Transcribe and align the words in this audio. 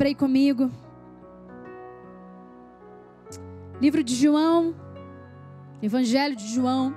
Abra 0.00 0.08
aí 0.08 0.14
comigo. 0.14 0.70
Livro 3.82 4.02
de 4.02 4.14
João, 4.14 4.74
Evangelho 5.82 6.34
de 6.34 6.46
João, 6.46 6.96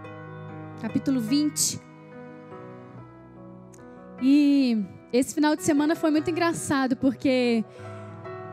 capítulo 0.81 1.19
20. 1.19 1.81
E 4.21 4.85
esse 5.11 5.35
final 5.35 5.53
de 5.53 5.63
semana 5.63 5.97
foi 5.97 6.11
muito 6.11 6.29
engraçado 6.29 6.95
porque 6.95 7.65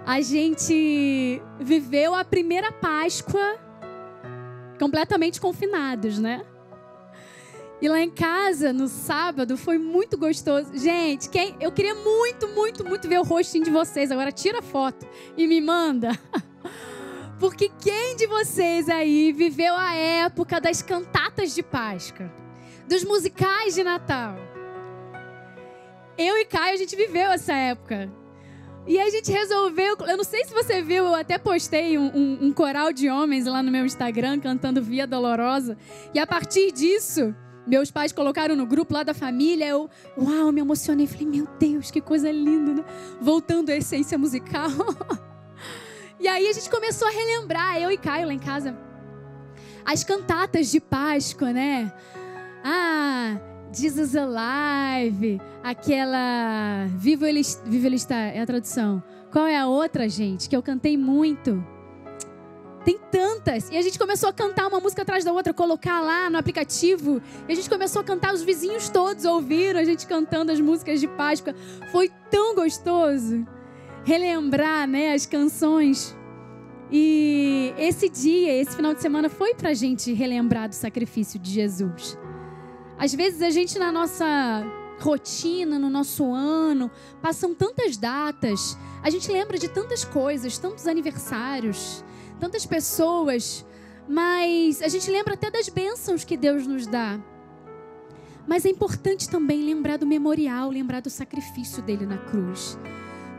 a 0.05 0.21
gente 0.21 1.41
viveu 1.61 2.13
a 2.13 2.25
primeira 2.25 2.73
Páscoa 2.73 3.57
completamente 4.81 5.41
confinados, 5.41 6.19
né? 6.19 6.45
E 7.81 7.89
lá 7.89 8.01
em 8.01 8.11
casa, 8.11 8.73
no 8.73 8.89
sábado, 8.89 9.57
foi 9.57 9.79
muito 9.79 10.19
gostoso. 10.19 10.77
Gente, 10.77 11.31
quem, 11.31 11.57
eu 11.61 11.73
queria 11.73 11.95
muito, 11.95 12.47
muito, 12.49 12.85
muito 12.85 13.09
ver 13.09 13.19
o 13.19 13.23
rostinho 13.23 13.65
de 13.65 13.71
vocês. 13.71 14.13
Agora 14.13 14.31
tira 14.31 14.59
a 14.59 14.63
foto 14.63 15.07
e 15.37 15.47
me 15.47 15.61
manda. 15.61 16.11
Porque 17.41 17.71
quem 17.81 18.17
de 18.17 18.27
vocês 18.27 18.87
aí 18.91 19.33
viveu 19.33 19.75
a 19.75 19.95
época 19.95 20.61
das 20.61 20.83
cantatas 20.83 21.55
de 21.55 21.63
Páscoa? 21.63 22.31
Dos 22.87 23.03
musicais 23.03 23.75
de 23.75 23.83
Natal? 23.83 24.37
Eu 26.19 26.37
e 26.37 26.45
Caio, 26.45 26.75
a 26.75 26.77
gente 26.77 26.95
viveu 26.95 27.31
essa 27.31 27.55
época. 27.55 28.13
E 28.87 29.01
a 29.01 29.09
gente 29.09 29.33
resolveu. 29.33 29.97
Eu 30.01 30.19
não 30.19 30.25
sei 30.25 30.45
se 30.45 30.53
você 30.53 30.83
viu, 30.83 31.07
eu 31.07 31.15
até 31.15 31.39
postei 31.39 31.97
um, 31.97 32.11
um, 32.15 32.39
um 32.43 32.53
coral 32.53 32.93
de 32.93 33.09
homens 33.09 33.47
lá 33.47 33.63
no 33.63 33.71
meu 33.71 33.87
Instagram 33.87 34.39
cantando 34.39 34.83
Via 34.83 35.07
Dolorosa. 35.07 35.79
E 36.13 36.19
a 36.19 36.27
partir 36.27 36.73
disso, 36.73 37.35
meus 37.71 37.91
pais 37.91 38.13
colocaram 38.13 38.57
no 38.57 38.67
grupo 38.67 38.93
lá 38.93 39.03
da 39.03 39.15
família. 39.15 39.67
Eu, 39.67 39.89
uau, 40.19 40.51
me 40.51 40.61
emocionei. 40.61 41.07
Falei, 41.07 41.27
meu 41.27 41.49
Deus, 41.59 41.91
que 41.91 42.01
coisa 42.01 42.31
linda, 42.31 42.75
né? 42.75 42.85
Voltando 43.21 43.71
à 43.71 43.77
essência 43.77 44.19
musical. 44.19 44.71
e 46.19 46.27
aí 46.27 46.49
a 46.49 46.53
gente 46.53 46.69
começou 46.69 47.07
a 47.07 47.11
relembrar, 47.11 47.81
eu 47.81 47.91
e 47.91 47.97
Caio 47.97 48.27
lá 48.27 48.35
em 48.35 48.39
casa, 48.39 48.77
as 49.85 50.03
cantatas 50.03 50.71
de 50.71 50.81
Páscoa, 50.81 51.53
né? 51.53 51.93
Ah, 52.65 53.39
Jesus 53.73 54.15
Alive, 54.17 55.41
aquela 55.63 56.87
Vivo 56.97 57.25
Ele, 57.25 57.41
Vivo 57.65 57.87
Ele 57.87 57.97
Está, 57.97 58.17
é 58.17 58.41
a 58.41 58.47
tradução. 58.47 59.03
Qual 59.31 59.47
é 59.47 59.57
a 59.57 59.69
outra, 59.69 60.09
gente, 60.09 60.49
que 60.49 60.57
eu 60.57 60.63
cantei 60.63 60.97
muito? 60.97 61.65
Tem 62.85 62.99
tantas. 63.11 63.69
E 63.71 63.77
a 63.77 63.83
gente 63.83 63.99
começou 63.99 64.29
a 64.29 64.33
cantar 64.33 64.67
uma 64.67 64.81
música 64.81 65.03
atrás 65.03 65.25
da 65.25 65.33
outra, 65.33 65.53
colocar 65.53 66.01
lá 66.01 66.31
no 66.31 66.39
aplicativo. 66.39 67.21
E 67.49 67.53
a 67.53 67.55
gente 67.55 67.69
começou 67.69 68.01
a 68.01 68.05
cantar, 68.05 68.33
os 68.33 68.43
vizinhos 68.43 68.89
todos 68.89 69.25
ouviram 69.25 69.81
a 69.81 69.85
gente 69.85 70.07
cantando 70.07 70.51
as 70.51 70.61
músicas 70.61 71.01
de 71.01 71.07
Páscoa. 71.07 71.55
Foi 71.93 72.11
tão 72.31 72.55
gostoso 72.55 73.47
relembrar, 74.05 74.89
né, 74.89 75.13
as 75.13 75.27
canções. 75.27 76.17
E 76.91 77.73
esse 77.79 78.09
dia, 78.09 78.61
esse 78.61 78.75
final 78.75 78.95
de 78.95 79.01
semana 79.01 79.29
foi 79.29 79.55
pra 79.55 79.75
gente 79.75 80.13
relembrar 80.13 80.69
do 80.69 80.75
sacrifício 80.75 81.39
de 81.39 81.51
Jesus. 81.51 82.19
Às 82.99 83.15
vezes 83.15 83.43
a 83.43 83.51
gente 83.51 83.79
na 83.79 83.93
nossa 83.93 84.65
rotina, 85.01 85.79
no 85.79 85.89
nosso 85.89 86.33
ano, 86.35 86.91
passam 87.23 87.55
tantas 87.55 87.97
datas, 87.97 88.77
a 89.03 89.09
gente 89.09 89.31
lembra 89.31 89.57
de 89.57 89.69
tantas 89.69 90.05
coisas, 90.05 90.59
tantos 90.59 90.87
aniversários, 90.87 92.05
tantas 92.41 92.67
pessoas, 92.67 93.65
mas 94.09 94.83
a 94.83 94.89
gente 94.89 95.09
lembra 95.11 95.35
até 95.35 95.51
das 95.51 95.69
bênçãos 95.69 96.25
que 96.25 96.37
Deus 96.37 96.67
nos 96.67 96.87
dá. 96.87 97.21
Mas 98.47 98.65
é 98.65 98.71
importante 98.71 99.29
também 99.29 99.63
lembrar 99.63 99.99
do 99.99 100.07
memorial, 100.07 100.71
lembrar 100.71 101.01
do 101.01 101.11
sacrifício 101.11 101.83
dele 101.83 102.07
na 102.07 102.19
cruz. 102.19 102.77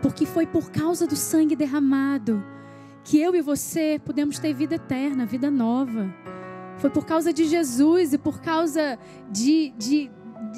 Porque 0.01 0.25
foi 0.25 0.45
por 0.45 0.71
causa 0.71 1.05
do 1.05 1.15
sangue 1.15 1.55
derramado 1.55 2.41
que 3.03 3.19
eu 3.19 3.35
e 3.35 3.41
você 3.41 3.99
podemos 4.05 4.39
ter 4.39 4.53
vida 4.53 4.75
eterna, 4.75 5.25
vida 5.25 5.49
nova. 5.51 6.13
Foi 6.77 6.89
por 6.89 7.05
causa 7.05 7.33
de 7.33 7.45
Jesus 7.45 8.13
e 8.13 8.17
por 8.17 8.41
causa 8.41 8.97
de, 9.29 9.73
de, 9.77 10.09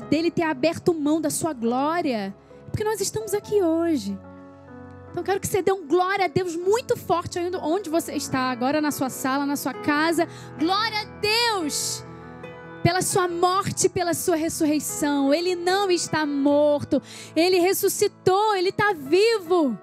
dele 0.10 0.30
ter 0.30 0.44
aberto 0.44 0.94
mão 0.94 1.20
da 1.20 1.30
sua 1.30 1.54
glória. 1.54 2.36
Porque 2.70 2.84
nós 2.84 3.02
estamos 3.02 3.34
aqui 3.34 3.62
hoje. 3.62 4.18
Então 5.14 5.22
eu 5.22 5.26
quero 5.26 5.40
que 5.40 5.48
você 5.48 5.62
dê 5.62 5.72
um 5.72 5.86
glória 5.86 6.26
a 6.26 6.28
Deus 6.28 6.56
muito 6.56 6.98
forte 6.98 7.38
onde 7.62 7.88
você 7.88 8.14
está, 8.14 8.50
agora 8.50 8.82
na 8.82 8.90
sua 8.90 9.12
sala, 9.12 9.46
na 9.46 9.56
sua 9.56 9.72
casa. 9.72 10.28
Glória 10.58 11.02
a 11.02 11.06
Deus! 11.22 12.04
Pela 12.82 13.04
sua 13.04 13.28
morte, 13.28 13.88
pela 13.88 14.16
sua 14.16 14.36
ressurreição. 14.36 15.32
Ele 15.32 15.56
não 15.56 15.92
está 15.92 16.26
morto. 16.26 17.00
Ele 17.36 17.60
ressuscitou, 17.60 18.56
ele 18.56 18.70
está 18.70 18.92
vivo. 18.92 19.78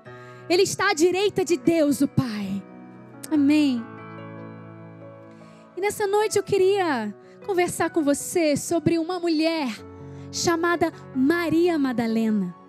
Ele 0.49 0.63
está 0.63 0.91
à 0.91 0.95
direita 0.95 1.45
de 1.45 1.57
Deus, 1.57 2.01
o 2.01 2.09
Pai. 2.09 2.61
Amém. 3.31 3.81
E 5.77 5.81
nessa 5.81 6.09
noite 6.09 6.39
eu 6.39 6.43
queria 6.43 7.15
conversar 7.47 7.91
com 7.91 8.03
você 8.03 8.57
sobre 8.57 8.99
uma 8.99 9.21
mulher 9.21 9.69
chamada 10.33 10.93
Maria 11.15 11.79
Madalena. 11.79 12.59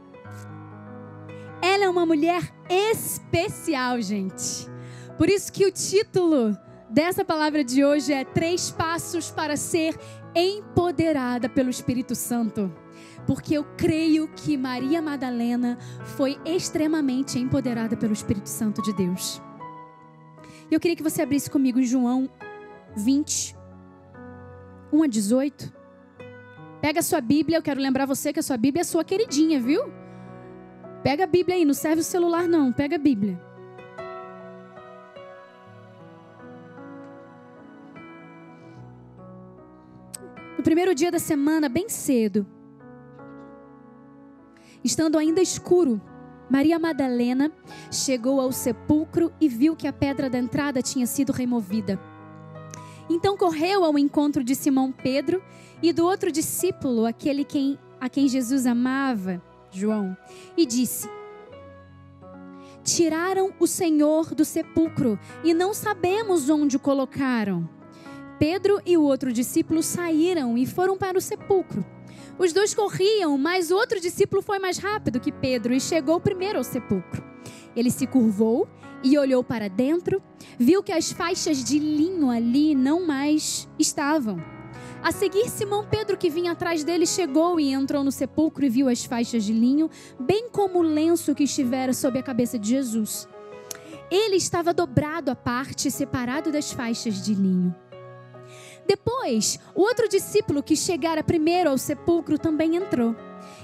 Ela 1.62 1.86
é 1.86 1.90
uma 1.90 2.08
mulher 2.08 2.42
especial, 2.68 4.02
gente. 4.02 4.68
Por 5.16 5.30
isso 5.30 5.54
que 5.54 5.64
o 5.64 5.72
título 5.72 6.58
dessa 6.90 7.24
palavra 7.24 7.64
de 7.64 7.86
hoje 7.86 8.12
é 8.12 8.26
Três 8.26 8.72
Passos 8.72 9.30
para 9.30 9.56
Ser 9.56 9.96
Empoderada 10.36 11.48
pelo 11.48 11.70
Espírito 11.70 12.16
Santo. 12.16 12.74
Porque 13.28 13.54
eu 13.54 13.64
creio 13.78 14.28
que 14.30 14.58
Maria 14.58 15.04
Madalena 15.04 15.78
foi 16.18 16.40
extremamente 16.44 17.38
empoderada 17.38 17.96
pelo 17.96 18.14
Espírito 18.14 18.50
Santo 18.50 18.82
de 18.82 18.92
Deus. 18.94 19.40
Eu 20.72 20.80
queria 20.80 20.98
que 20.98 21.04
você 21.04 21.22
abrisse 21.22 21.48
comigo 21.48 21.84
João 21.84 22.28
20, 22.96 23.56
1 24.92 25.04
a 25.04 25.08
18. 25.08 25.74
Pega 26.82 27.02
a 27.02 27.04
sua 27.04 27.22
Bíblia, 27.22 27.60
eu 27.60 27.62
quero 27.62 27.80
lembrar 27.80 28.08
você 28.08 28.34
que 28.34 28.40
a 28.40 28.44
sua 28.44 28.58
Bíblia 28.58 28.82
é 28.82 28.84
sua 28.84 29.04
queridinha, 29.04 29.60
viu? 29.60 30.01
Pega 31.04 31.24
a 31.24 31.28
Bíblia 31.28 31.56
aí, 31.56 31.66
não 31.66 31.74
serve 31.74 32.02
o 32.02 32.04
celular 32.04 32.48
não, 32.48 32.72
pega 32.72 32.96
a 32.96 33.00
Bíblia. 33.00 33.42
No 40.58 40.64
primeiro 40.64 40.94
dia 40.94 41.10
da 41.10 41.18
semana, 41.18 41.68
bem 41.68 41.90
cedo, 41.90 42.46
estando 44.84 45.18
ainda 45.18 45.42
escuro, 45.42 46.00
Maria 46.48 46.78
Madalena 46.78 47.52
chegou 47.92 48.40
ao 48.40 48.52
sepulcro 48.52 49.34
e 49.42 49.50
viu 49.50 49.76
que 49.76 49.88
a 49.88 49.94
pedra 49.94 50.30
da 50.30 50.38
entrada 50.38 50.82
tinha 50.84 51.08
sido 51.08 51.32
removida. 51.32 52.00
Então 53.10 53.36
correu 53.36 53.84
ao 53.84 53.98
encontro 53.98 54.44
de 54.44 54.54
Simão 54.54 54.92
Pedro 54.92 55.42
e 55.82 55.92
do 55.92 56.06
outro 56.06 56.32
discípulo, 56.32 57.08
aquele 57.08 57.44
quem, 57.44 57.80
a 58.00 58.08
quem 58.08 58.28
Jesus 58.28 58.68
amava, 58.68 59.42
João, 59.72 60.16
e 60.58 60.66
disse: 60.66 61.09
Tiraram 62.84 63.54
o 63.59 63.68
Senhor 63.68 64.36
do 64.36 64.44
sepulcro 64.44 65.18
e 65.44 65.54
não 65.54 65.74
sabemos 65.74 66.50
onde 66.50 66.76
o 66.78 66.80
colocaram. 66.80 67.70
Pedro 68.38 68.82
e 68.86 68.98
o 68.98 69.04
outro 69.04 69.32
discípulo 69.32 69.84
saíram 69.84 70.58
e 70.58 70.66
foram 70.66 70.98
para 70.98 71.18
o 71.18 71.22
sepulcro. 71.22 71.86
Os 72.40 72.52
dois 72.52 72.74
corriam, 72.74 73.38
mas 73.38 73.70
o 73.70 73.76
outro 73.76 74.00
discípulo 74.00 74.42
foi 74.42 74.58
mais 74.58 74.80
rápido 74.80 75.20
que 75.20 75.32
Pedro 75.32 75.74
e 75.74 75.80
chegou 75.80 76.20
primeiro 76.20 76.58
ao 76.58 76.64
sepulcro. 76.64 77.24
Ele 77.76 77.92
se 77.92 78.08
curvou 78.08 78.68
e 79.03 79.18
olhou 79.18 79.44
para 79.44 79.70
dentro, 79.70 80.22
viu 80.58 80.82
que 80.82 80.92
as 80.92 81.12
faixas 81.12 81.64
de 81.64 81.78
linho 81.78 82.30
ali 82.30 82.74
não 82.74 83.06
mais 83.06 83.70
estavam. 83.78 84.44
A 85.04 85.12
seguir, 85.12 85.50
Simão 85.50 85.84
Pedro, 85.84 86.16
que 86.16 86.30
vinha 86.30 86.52
atrás 86.52 86.84
dele, 86.84 87.08
chegou 87.08 87.59
e 87.59 87.74
entrou 87.74 88.03
no 88.03 88.12
sepulcro 88.12 88.64
e 88.64 88.70
viu 88.70 88.88
as 88.88 89.03
faixas 89.03 89.44
de 89.44 89.52
linho, 89.52 89.90
bem 90.20 90.48
como 90.50 90.78
o 90.78 90.84
lenço 90.84 91.34
que 91.34 91.44
estivera 91.44 91.92
sobre 91.92 92.20
a 92.20 92.24
cabeça 92.24 92.59
de 92.59 92.70
Jesus. 92.70 93.28
Ele 94.12 94.36
estava 94.36 94.74
dobrado 94.74 95.32
à 95.32 95.36
parte, 95.36 95.90
separado 95.90 96.52
das 96.52 96.72
faixas 96.72 97.26
de 97.26 97.34
linho. 97.34 97.76
Depois, 98.86 99.59
o 99.74 99.82
outro 99.82 100.08
discípulo 100.08 100.62
que 100.62 100.76
chegara 100.76 101.24
primeiro 101.24 101.72
ao 101.72 101.78
sepulcro 101.80 102.38
também 102.38 102.76
entrou. 102.76 103.16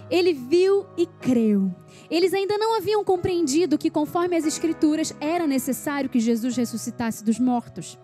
Ele 0.10 0.34
viu 0.34 0.88
e 0.98 1.06
creu. 1.06 1.72
Eles 2.10 2.34
ainda 2.34 2.58
não 2.58 2.76
haviam 2.76 3.04
compreendido 3.04 3.78
que, 3.78 3.92
conforme 3.92 4.36
as 4.36 4.46
Escrituras, 4.46 5.14
era 5.20 5.46
necessário 5.46 6.10
que 6.10 6.20
Jesus 6.20 6.56
ressuscitasse 6.58 7.24
dos 7.24 7.38
mortos. 7.38 7.98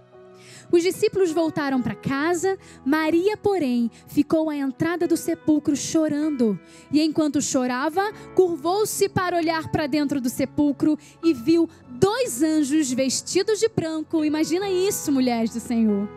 Os 0.73 0.81
discípulos 0.81 1.31
voltaram 1.31 1.79
para 1.83 1.93
casa, 1.93 2.57
Maria, 2.83 3.37
porém, 3.37 3.91
ficou 4.07 4.49
à 4.49 4.55
entrada 4.55 5.07
do 5.07 5.15
sepulcro 5.15 5.75
chorando. 5.75 6.59
E 6.91 6.99
enquanto 6.99 7.39
chorava, 7.43 8.11
curvou-se 8.33 9.07
para 9.07 9.37
olhar 9.37 9.69
para 9.69 9.85
dentro 9.85 10.19
do 10.19 10.31
sepulcro 10.31 10.97
e 11.23 11.31
viu 11.31 11.69
dois 11.91 12.41
anjos 12.41 12.91
vestidos 12.91 13.59
de 13.59 13.69
branco. 13.69 14.25
Imagina 14.25 14.67
isso, 14.67 15.11
mulheres 15.11 15.51
do 15.51 15.59
Senhor. 15.59 16.09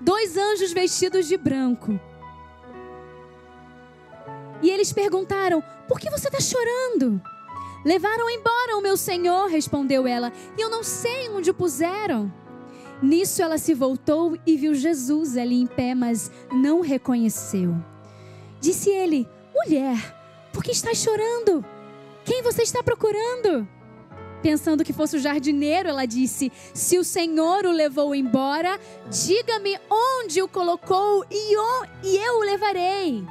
Dois 0.00 0.36
anjos 0.36 0.72
vestidos 0.72 1.26
de 1.26 1.36
branco. 1.36 1.98
E 4.62 4.70
eles 4.70 4.92
perguntaram: 4.92 5.60
Por 5.88 5.98
que 5.98 6.08
você 6.10 6.28
está 6.28 6.38
chorando? 6.38 7.20
Levaram 7.84 8.30
embora 8.30 8.76
o 8.76 8.80
meu 8.80 8.96
senhor, 8.96 9.48
respondeu 9.48 10.06
ela, 10.06 10.32
e 10.56 10.60
eu 10.60 10.70
não 10.70 10.84
sei 10.84 11.28
onde 11.30 11.50
o 11.50 11.54
puseram. 11.54 12.45
Nisso 13.02 13.42
ela 13.42 13.58
se 13.58 13.74
voltou 13.74 14.36
e 14.46 14.56
viu 14.56 14.74
Jesus 14.74 15.36
ali 15.36 15.60
em 15.60 15.66
pé, 15.66 15.94
mas 15.94 16.30
não 16.50 16.80
reconheceu. 16.80 17.74
Disse 18.60 18.90
ele: 18.90 19.28
Mulher, 19.54 20.14
por 20.52 20.62
que 20.62 20.70
está 20.70 20.94
chorando? 20.94 21.64
Quem 22.24 22.42
você 22.42 22.62
está 22.62 22.82
procurando? 22.82 23.68
Pensando 24.42 24.84
que 24.84 24.92
fosse 24.92 25.16
o 25.16 25.20
jardineiro, 25.20 25.88
ela 25.88 26.06
disse: 26.06 26.50
Se 26.72 26.98
o 26.98 27.04
Senhor 27.04 27.66
o 27.66 27.72
levou 27.72 28.14
embora, 28.14 28.78
diga-me 29.10 29.78
onde 29.90 30.42
o 30.42 30.48
colocou 30.48 31.24
e, 31.30 31.54
e 32.02 32.16
eu 32.16 32.38
o 32.38 32.44
levarei. 32.44 33.24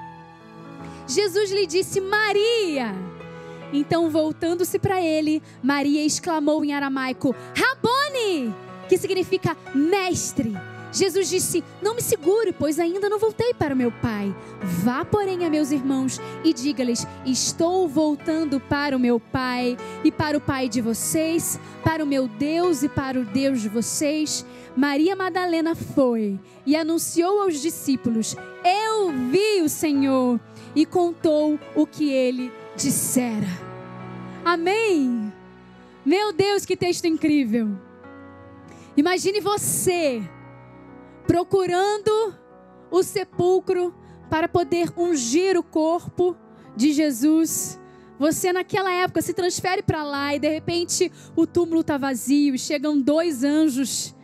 Jesus 1.08 1.52
lhe 1.52 1.66
disse: 1.66 2.00
Maria. 2.00 2.94
Então, 3.74 4.10
voltando-se 4.10 4.78
para 4.80 5.02
ele, 5.02 5.42
Maria 5.62 6.06
exclamou 6.06 6.64
em 6.64 6.74
aramaico: 6.74 7.36
Rabone! 7.56 8.65
Que 8.88 8.98
significa 8.98 9.56
mestre. 9.74 10.54
Jesus 10.96 11.30
disse: 11.30 11.64
Não 11.82 11.94
me 11.94 12.02
segure, 12.02 12.54
pois 12.54 12.80
ainda 12.80 13.10
não 13.10 13.20
voltei 13.20 13.54
para 13.54 13.74
o 13.74 13.78
meu 13.78 13.92
Pai. 13.92 14.34
Vá, 14.62 15.04
porém, 15.04 15.46
a 15.46 15.50
meus 15.50 15.72
irmãos 15.72 16.22
e 16.42 16.54
diga-lhes: 16.54 17.06
Estou 17.26 17.88
voltando 17.88 18.62
para 18.62 18.96
o 18.96 19.00
meu 19.00 19.20
Pai 19.20 19.76
e 20.06 20.12
para 20.12 20.38
o 20.38 20.42
Pai 20.42 20.70
de 20.70 20.80
vocês, 20.80 21.60
para 21.84 22.02
o 22.02 22.08
meu 22.08 22.30
Deus 22.30 22.82
e 22.82 22.88
para 22.88 23.20
o 23.20 23.26
Deus 23.26 23.62
de 23.62 23.68
vocês. 23.68 24.46
Maria 24.76 25.16
Madalena 25.18 25.76
foi 25.76 26.40
e 26.66 26.78
anunciou 26.78 27.42
aos 27.42 27.62
discípulos: 27.62 28.36
Eu 28.64 29.12
vi 29.30 29.62
o 29.62 29.70
Senhor 29.70 30.40
e 30.74 30.86
contou 30.86 31.60
o 31.76 31.86
que 31.86 32.10
ele 32.10 32.52
dissera. 32.78 33.48
Amém. 34.46 35.34
Meu 36.06 36.32
Deus, 36.32 36.66
que 36.66 36.78
texto 36.78 37.06
incrível. 37.06 37.85
Imagine 38.98 39.42
você 39.42 40.22
procurando 41.28 42.36
o 42.90 43.04
sepulcro 43.04 43.94
para 44.30 44.48
poder 44.48 44.92
ungir 44.96 45.58
o 45.58 45.64
corpo 45.64 46.36
de 46.76 46.94
Jesus. 46.94 47.80
Você 48.18 48.54
naquela 48.54 48.92
época 48.92 49.22
se 49.22 49.34
transfere 49.34 49.84
para 49.84 50.04
lá 50.04 50.34
e 50.34 50.40
de 50.40 50.50
repente 50.50 51.12
o 51.36 51.46
túmulo 51.46 51.82
está 51.82 51.98
vazio 51.98 52.58
chegam 52.58 53.00
dois 53.00 53.44
anjos 53.44 54.16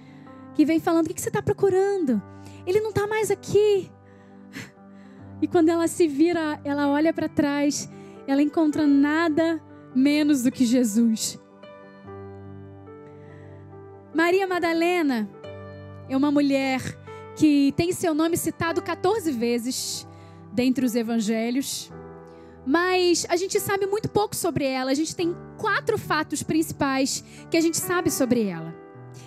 que 0.53 0.65
vêm 0.65 0.79
falando: 0.79 1.07
O 1.07 1.13
que 1.13 1.19
você 1.19 1.29
está 1.29 1.41
procurando? 1.41 2.21
Ele 2.65 2.79
não 2.79 2.89
está 2.89 3.07
mais 3.07 3.29
aqui. 3.29 3.91
E 5.41 5.47
quando 5.47 5.69
ela 5.69 5.87
se 5.87 6.07
vira, 6.07 6.61
ela 6.63 6.87
olha 6.87 7.11
para 7.11 7.27
trás, 7.27 7.89
ela 8.27 8.43
encontra 8.43 8.85
nada 8.85 9.59
menos 9.95 10.43
do 10.43 10.51
que 10.51 10.63
Jesus. 10.63 11.40
Maria 14.13 14.45
Madalena 14.45 15.29
é 16.09 16.17
uma 16.17 16.31
mulher 16.31 16.81
que 17.35 17.73
tem 17.77 17.93
seu 17.93 18.13
nome 18.13 18.35
citado 18.35 18.81
14 18.81 19.31
vezes 19.31 20.07
dentre 20.51 20.85
os 20.85 20.95
evangelhos, 20.95 21.89
mas 22.65 23.25
a 23.29 23.37
gente 23.37 23.57
sabe 23.59 23.87
muito 23.87 24.09
pouco 24.09 24.35
sobre 24.35 24.65
ela. 24.65 24.91
A 24.91 24.93
gente 24.93 25.15
tem 25.15 25.35
quatro 25.57 25.97
fatos 25.97 26.43
principais 26.43 27.23
que 27.49 27.55
a 27.55 27.61
gente 27.61 27.77
sabe 27.77 28.11
sobre 28.11 28.43
ela. 28.43 28.75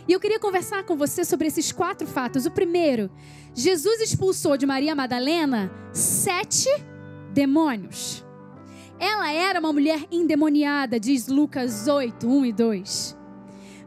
E 0.07 0.13
eu 0.13 0.21
queria 0.21 0.39
conversar 0.39 0.85
com 0.85 0.97
você 0.97 1.25
sobre 1.25 1.49
esses 1.49 1.73
quatro 1.73 2.07
fatos. 2.07 2.45
O 2.45 2.51
primeiro, 2.51 3.11
Jesus 3.55 4.03
expulsou 4.03 4.57
de 4.57 4.67
Maria 4.67 4.95
Madalena 4.95 5.73
sete 5.93 6.69
demônios. 7.33 8.23
Ela 8.99 9.33
era 9.33 9.59
uma 9.59 9.73
mulher 9.73 10.05
endemoniada, 10.13 11.01
diz 11.01 11.27
Lucas 11.27 11.89
8, 11.89 12.29
1 12.29 12.45
e 12.45 12.53
2. 12.53 13.24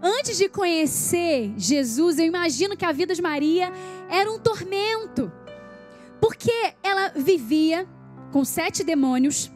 Antes 0.02 0.38
de 0.38 0.48
conhecer 0.48 1.54
Jesus, 1.58 2.20
eu 2.20 2.26
imagino 2.26 2.78
que 2.78 2.86
a 2.86 2.92
vida 2.92 3.16
de 3.16 3.22
Maria 3.22 3.72
era 4.10 4.32
um 4.32 4.40
tormento. 4.40 5.32
Porque 6.22 6.52
ela 6.84 7.10
vivia 7.16 7.88
com 8.32 8.46
sete 8.46 8.84
demônios. 8.84 9.52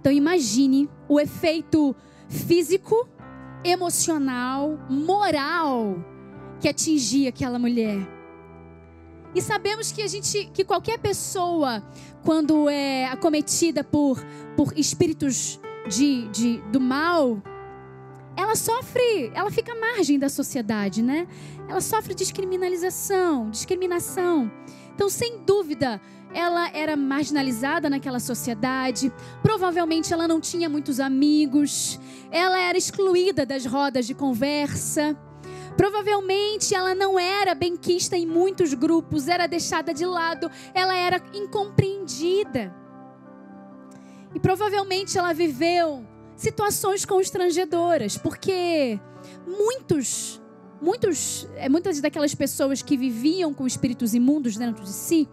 Então 0.00 0.10
imagine 0.10 0.88
o 1.08 1.20
efeito 1.20 1.94
físico, 2.28 3.08
emocional, 3.64 4.78
moral 4.88 5.96
que 6.60 6.68
atingia 6.68 7.28
aquela 7.28 7.58
mulher. 7.58 7.98
E 9.34 9.40
sabemos 9.40 9.90
que 9.90 10.02
a 10.02 10.06
gente, 10.06 10.50
que 10.52 10.64
qualquer 10.64 10.98
pessoa, 10.98 11.82
quando 12.22 12.68
é 12.68 13.06
acometida 13.06 13.82
por, 13.82 14.22
por 14.56 14.76
espíritos 14.78 15.58
de, 15.88 16.28
de, 16.28 16.58
do 16.70 16.80
mal, 16.80 17.42
ela 18.36 18.56
sofre, 18.56 19.30
ela 19.34 19.50
fica 19.50 19.72
à 19.72 19.80
margem 19.80 20.18
da 20.18 20.28
sociedade, 20.28 21.02
né? 21.02 21.26
Ela 21.68 21.80
sofre 21.80 22.14
discriminalização, 22.14 23.50
discriminação. 23.50 24.50
Então, 24.94 25.08
sem 25.08 25.38
dúvida, 25.44 26.00
ela 26.34 26.70
era 26.70 26.96
marginalizada 26.96 27.90
naquela 27.90 28.20
sociedade. 28.20 29.12
Provavelmente 29.42 30.12
ela 30.12 30.26
não 30.26 30.40
tinha 30.40 30.68
muitos 30.68 30.98
amigos. 31.00 31.98
Ela 32.30 32.58
era 32.58 32.76
excluída 32.76 33.44
das 33.44 33.66
rodas 33.66 34.06
de 34.06 34.14
conversa. 34.14 35.16
Provavelmente 35.76 36.74
ela 36.74 36.94
não 36.94 37.18
era 37.18 37.54
benquista 37.54 38.16
em 38.16 38.26
muitos 38.26 38.74
grupos, 38.74 39.28
era 39.28 39.46
deixada 39.46 39.94
de 39.94 40.04
lado, 40.04 40.50
ela 40.74 40.94
era 40.94 41.22
incompreendida. 41.32 42.74
E 44.34 44.40
provavelmente 44.40 45.16
ela 45.16 45.32
viveu 45.32 46.06
situações 46.42 47.04
constrangedoras, 47.04 48.18
porque 48.18 48.98
muitos, 49.46 50.42
muitos, 50.80 51.48
é, 51.54 51.68
muitas 51.68 52.00
daquelas 52.00 52.34
pessoas 52.34 52.82
que 52.82 52.96
viviam 52.96 53.54
com 53.54 53.64
espíritos 53.64 54.12
imundos 54.12 54.56
dentro 54.56 54.82
de 54.82 54.90
si, 54.90 55.28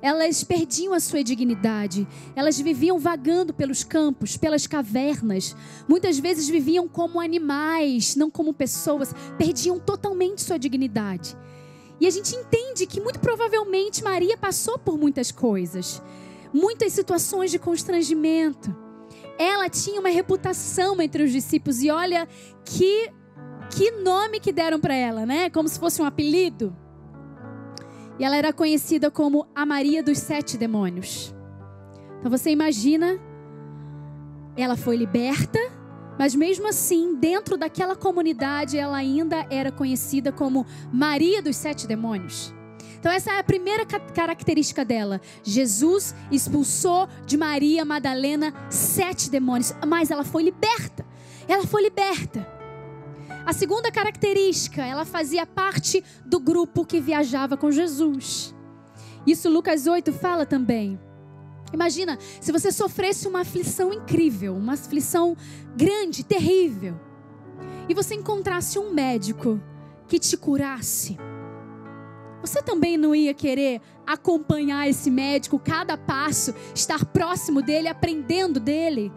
elas 0.00 0.42
perdiam 0.42 0.94
a 0.94 1.00
sua 1.00 1.22
dignidade, 1.22 2.08
elas 2.34 2.58
viviam 2.58 2.98
vagando 2.98 3.52
pelos 3.52 3.84
campos, 3.84 4.38
pelas 4.38 4.66
cavernas, 4.66 5.54
muitas 5.86 6.18
vezes 6.18 6.48
viviam 6.48 6.88
como 6.88 7.20
animais, 7.20 8.16
não 8.16 8.30
como 8.30 8.54
pessoas, 8.54 9.14
perdiam 9.36 9.78
totalmente 9.78 10.42
sua 10.42 10.58
dignidade. 10.58 11.36
E 12.00 12.06
a 12.06 12.10
gente 12.10 12.34
entende 12.34 12.86
que 12.86 13.00
muito 13.00 13.20
provavelmente 13.20 14.02
Maria 14.02 14.38
passou 14.38 14.78
por 14.78 14.98
muitas 14.98 15.30
coisas, 15.30 16.02
muitas 16.52 16.94
situações 16.94 17.50
de 17.50 17.58
constrangimento 17.58 18.85
ela 19.38 19.68
tinha 19.68 20.00
uma 20.00 20.08
reputação 20.08 21.00
entre 21.00 21.22
os 21.22 21.32
discípulos 21.32 21.82
e 21.82 21.90
olha 21.90 22.28
que 22.64 23.10
que 23.70 23.90
nome 23.90 24.40
que 24.40 24.52
deram 24.52 24.78
para 24.78 24.94
ela, 24.94 25.26
né? 25.26 25.50
Como 25.50 25.68
se 25.68 25.78
fosse 25.78 26.00
um 26.00 26.04
apelido. 26.04 26.74
E 28.18 28.24
ela 28.24 28.36
era 28.36 28.52
conhecida 28.52 29.10
como 29.10 29.46
a 29.54 29.66
Maria 29.66 30.02
dos 30.02 30.18
Sete 30.18 30.56
Demônios. 30.56 31.34
Então 32.18 32.30
você 32.30 32.50
imagina, 32.50 33.20
ela 34.56 34.76
foi 34.76 34.96
liberta, 34.96 35.58
mas 36.18 36.34
mesmo 36.34 36.66
assim, 36.66 37.14
dentro 37.16 37.58
daquela 37.58 37.94
comunidade, 37.94 38.78
ela 38.78 38.96
ainda 38.96 39.46
era 39.50 39.70
conhecida 39.70 40.32
como 40.32 40.64
Maria 40.92 41.42
dos 41.42 41.56
Sete 41.56 41.86
Demônios. 41.86 42.54
Então, 43.06 43.14
essa 43.14 43.30
é 43.30 43.38
a 43.38 43.44
primeira 43.44 43.86
característica 43.86 44.84
dela. 44.84 45.20
Jesus 45.44 46.12
expulsou 46.28 47.08
de 47.24 47.36
Maria 47.36 47.84
Madalena 47.84 48.52
sete 48.68 49.30
demônios, 49.30 49.72
mas 49.86 50.10
ela 50.10 50.24
foi 50.24 50.42
liberta. 50.42 51.06
Ela 51.46 51.64
foi 51.68 51.84
liberta. 51.84 52.44
A 53.46 53.52
segunda 53.52 53.92
característica, 53.92 54.84
ela 54.84 55.04
fazia 55.04 55.46
parte 55.46 56.02
do 56.24 56.40
grupo 56.40 56.84
que 56.84 57.00
viajava 57.00 57.56
com 57.56 57.70
Jesus. 57.70 58.52
Isso 59.24 59.48
Lucas 59.48 59.86
8 59.86 60.12
fala 60.12 60.44
também. 60.44 60.98
Imagina 61.72 62.18
se 62.40 62.50
você 62.50 62.72
sofresse 62.72 63.28
uma 63.28 63.42
aflição 63.42 63.92
incrível, 63.92 64.56
uma 64.56 64.72
aflição 64.72 65.36
grande, 65.76 66.24
terrível, 66.24 66.98
e 67.88 67.94
você 67.94 68.16
encontrasse 68.16 68.80
um 68.80 68.92
médico 68.92 69.62
que 70.08 70.18
te 70.18 70.36
curasse 70.36 71.16
você 72.40 72.62
também 72.62 72.96
não 72.96 73.14
ia 73.14 73.34
querer 73.34 73.80
acompanhar 74.06 74.88
esse 74.88 75.10
médico, 75.10 75.58
cada 75.58 75.96
passo, 75.96 76.54
estar 76.74 77.04
próximo 77.06 77.62
dele, 77.62 77.88
aprendendo 77.88 78.60
dele? 78.60 79.12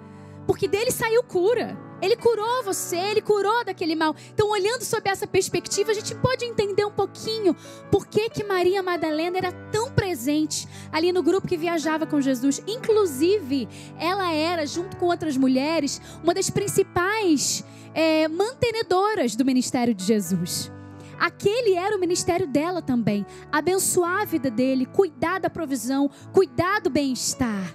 Porque 0.48 0.68
dele 0.68 0.92
saiu 0.92 1.24
cura. 1.24 1.78
Ele 2.02 2.16
curou 2.16 2.64
você, 2.64 2.96
ele 2.96 3.22
curou 3.22 3.64
daquele 3.64 3.94
mal. 3.94 4.16
Então, 4.34 4.50
olhando 4.50 4.84
sob 4.84 5.10
essa 5.10 5.28
perspectiva, 5.28 5.92
a 5.92 5.94
gente 5.94 6.16
pode 6.16 6.46
entender 6.46 6.86
um 6.86 6.92
pouquinho 6.92 7.56
por 7.92 8.08
que, 8.08 8.30
que 8.30 8.44
Maria 8.44 8.82
Madalena 8.82 9.38
era 9.38 9.52
tão 9.72 9.92
presente 9.92 10.68
ali 10.92 11.12
no 11.12 11.22
grupo 11.22 11.48
que 11.48 11.58
viajava 11.58 12.08
com 12.08 12.22
Jesus. 12.22 12.64
Inclusive, 12.66 13.68
ela 14.00 14.32
era, 14.32 14.66
junto 14.66 14.96
com 14.98 15.08
outras 15.08 15.36
mulheres, 15.36 16.02
uma 16.24 16.34
das 16.34 16.50
principais 16.50 17.66
é, 17.94 18.28
mantenedoras 18.28 19.36
do 19.36 19.44
ministério 19.44 19.94
de 19.94 20.06
Jesus. 20.06 20.72
Aquele 21.20 21.76
era 21.76 21.96
o 21.96 22.00
ministério 22.00 22.48
dela 22.48 22.82
também. 22.82 23.26
Abençoar 23.52 24.22
a 24.22 24.26
vida 24.26 24.50
dele, 24.50 24.86
cuidar 24.86 25.40
da 25.40 25.50
provisão, 25.50 26.10
cuidar 26.32 26.80
do 26.80 26.90
bem-estar. 26.90 27.74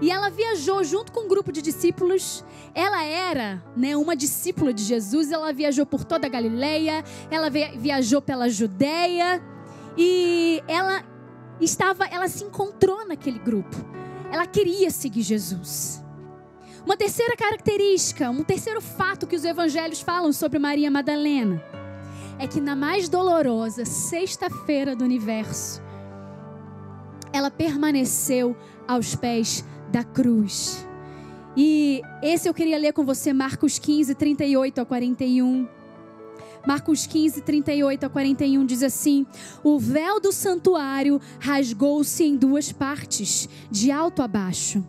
E 0.00 0.10
ela 0.10 0.30
viajou 0.30 0.82
junto 0.82 1.12
com 1.12 1.20
um 1.20 1.28
grupo 1.28 1.52
de 1.52 1.60
discípulos. 1.60 2.42
Ela 2.74 3.04
era 3.04 3.62
né, 3.76 3.96
uma 3.96 4.16
discípula 4.16 4.72
de 4.72 4.82
Jesus. 4.82 5.30
Ela 5.30 5.52
viajou 5.52 5.84
por 5.84 6.04
toda 6.04 6.26
a 6.26 6.30
Galileia. 6.30 7.04
Ela 7.30 7.50
viajou 7.50 8.20
pela 8.20 8.48
Judéia. 8.48 9.40
E 9.96 10.62
ela 10.66 11.04
estava, 11.60 12.06
ela 12.06 12.26
se 12.26 12.42
encontrou 12.42 13.06
naquele 13.06 13.38
grupo. 13.38 13.76
Ela 14.32 14.46
queria 14.46 14.90
seguir 14.90 15.22
Jesus. 15.22 16.02
Uma 16.84 16.96
terceira 16.96 17.36
característica, 17.36 18.28
um 18.30 18.42
terceiro 18.42 18.80
fato 18.80 19.26
que 19.26 19.36
os 19.36 19.44
evangelhos 19.44 20.00
falam 20.00 20.32
sobre 20.32 20.58
Maria 20.58 20.90
Madalena 20.90 21.62
é 22.42 22.46
que 22.48 22.60
na 22.60 22.74
mais 22.74 23.08
dolorosa 23.08 23.84
sexta-feira 23.84 24.96
do 24.96 25.04
universo, 25.04 25.80
ela 27.32 27.52
permaneceu 27.52 28.56
aos 28.88 29.14
pés 29.14 29.64
da 29.92 30.02
cruz. 30.02 30.84
E 31.56 32.02
esse 32.20 32.48
eu 32.48 32.52
queria 32.52 32.78
ler 32.78 32.92
com 32.94 33.04
você, 33.04 33.32
Marcos 33.32 33.78
15, 33.78 34.16
38 34.16 34.80
a 34.80 34.84
41. 34.84 35.68
Marcos 36.66 37.06
15, 37.06 37.42
38 37.42 38.06
a 38.06 38.08
41 38.08 38.66
diz 38.66 38.82
assim: 38.82 39.24
O 39.62 39.78
véu 39.78 40.20
do 40.20 40.32
santuário 40.32 41.20
rasgou-se 41.38 42.24
em 42.24 42.36
duas 42.36 42.72
partes, 42.72 43.48
de 43.70 43.92
alto 43.92 44.20
a 44.20 44.26
baixo. 44.26 44.84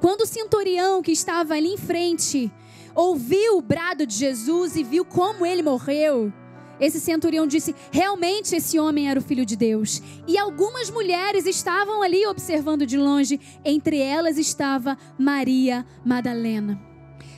Quando 0.00 0.22
o 0.22 0.26
centurião 0.26 1.02
que 1.02 1.12
estava 1.12 1.52
ali 1.52 1.74
em 1.74 1.76
frente 1.76 2.50
ouviu 2.98 3.56
o 3.56 3.62
brado 3.62 4.04
de 4.04 4.14
Jesus 4.14 4.74
e 4.74 4.82
viu 4.82 5.04
como 5.04 5.46
ele 5.46 5.62
morreu, 5.62 6.32
esse 6.80 7.00
centurião 7.00 7.46
disse: 7.46 7.74
realmente 7.92 8.56
esse 8.56 8.78
homem 8.78 9.08
era 9.08 9.18
o 9.18 9.22
filho 9.22 9.46
de 9.46 9.56
Deus. 9.56 10.02
E 10.26 10.36
algumas 10.36 10.90
mulheres 10.90 11.46
estavam 11.46 12.02
ali 12.02 12.26
observando 12.26 12.84
de 12.84 12.96
longe, 12.96 13.40
entre 13.64 13.98
elas 13.98 14.36
estava 14.36 14.98
Maria 15.16 15.86
Madalena. 16.04 16.80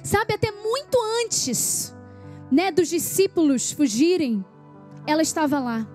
Sabe, 0.02 0.34
até 0.34 0.50
muito 0.50 0.98
antes 1.24 1.94
né, 2.50 2.70
dos 2.70 2.88
discípulos 2.88 3.70
fugirem, 3.70 4.42
ela 5.06 5.20
estava 5.20 5.58
lá. 5.58 5.86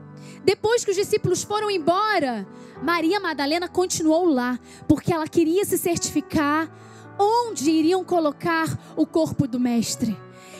Depois 0.44 0.86
que 0.86 0.92
os 0.92 0.98
discípulos 0.98 1.44
foram 1.44 1.72
embora, 1.72 2.48
Maria 2.84 3.20
Madalena 3.20 3.68
continuou 3.68 4.26
lá, 4.26 4.60
porque 4.88 5.12
ela 5.12 5.28
queria 5.28 5.66
se 5.66 5.76
certificar 5.76 6.72
onde 7.18 7.70
iriam 7.70 8.04
colocar 8.04 8.68
o 8.96 9.06
corpo 9.06 9.48
do 9.48 9.60
Mestre. 9.60 10.18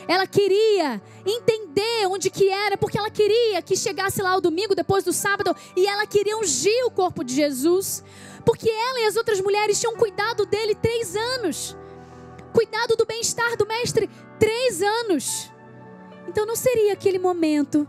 Ela 0.08 0.26
queria 0.26 1.02
entender 1.24 2.06
onde 2.06 2.30
que 2.30 2.48
era, 2.48 2.76
porque 2.76 2.96
ela 2.96 3.10
queria 3.10 3.60
que 3.60 3.76
chegasse 3.76 4.22
lá 4.22 4.36
o 4.36 4.40
domingo 4.40 4.74
depois 4.74 5.02
do 5.02 5.12
sábado 5.12 5.54
e 5.76 5.86
ela 5.86 6.06
queria 6.06 6.38
ungir 6.38 6.86
o 6.86 6.90
corpo 6.90 7.24
de 7.24 7.34
Jesus, 7.34 8.04
porque 8.44 8.70
ela 8.70 9.00
e 9.00 9.06
as 9.06 9.16
outras 9.16 9.40
mulheres 9.40 9.80
tinham 9.80 9.96
cuidado 9.96 10.46
dele 10.46 10.74
três 10.76 11.16
anos, 11.16 11.76
cuidado 12.52 12.94
do 12.96 13.04
bem-estar 13.04 13.56
do 13.56 13.66
mestre 13.66 14.08
três 14.38 14.80
anos. 14.80 15.50
Então 16.28 16.46
não 16.46 16.56
seria 16.56 16.92
aquele 16.92 17.18
momento 17.18 17.86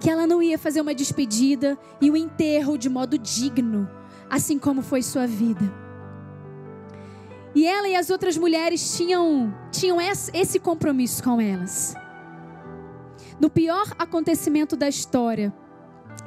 que 0.00 0.10
ela 0.10 0.26
não 0.26 0.42
ia 0.42 0.58
fazer 0.58 0.80
uma 0.80 0.94
despedida 0.94 1.78
e 2.00 2.10
um 2.10 2.16
enterro 2.16 2.76
de 2.76 2.88
modo 2.88 3.16
digno, 3.16 3.88
assim 4.28 4.58
como 4.58 4.82
foi 4.82 5.00
sua 5.00 5.28
vida. 5.28 5.81
E 7.54 7.66
ela 7.66 7.88
e 7.88 7.96
as 7.96 8.10
outras 8.10 8.36
mulheres 8.36 8.96
tinham, 8.96 9.54
tinham 9.70 9.98
esse 10.00 10.58
compromisso 10.58 11.22
com 11.22 11.40
elas. 11.40 11.94
No 13.38 13.50
pior 13.50 13.92
acontecimento 13.98 14.76
da 14.76 14.88
história 14.88 15.52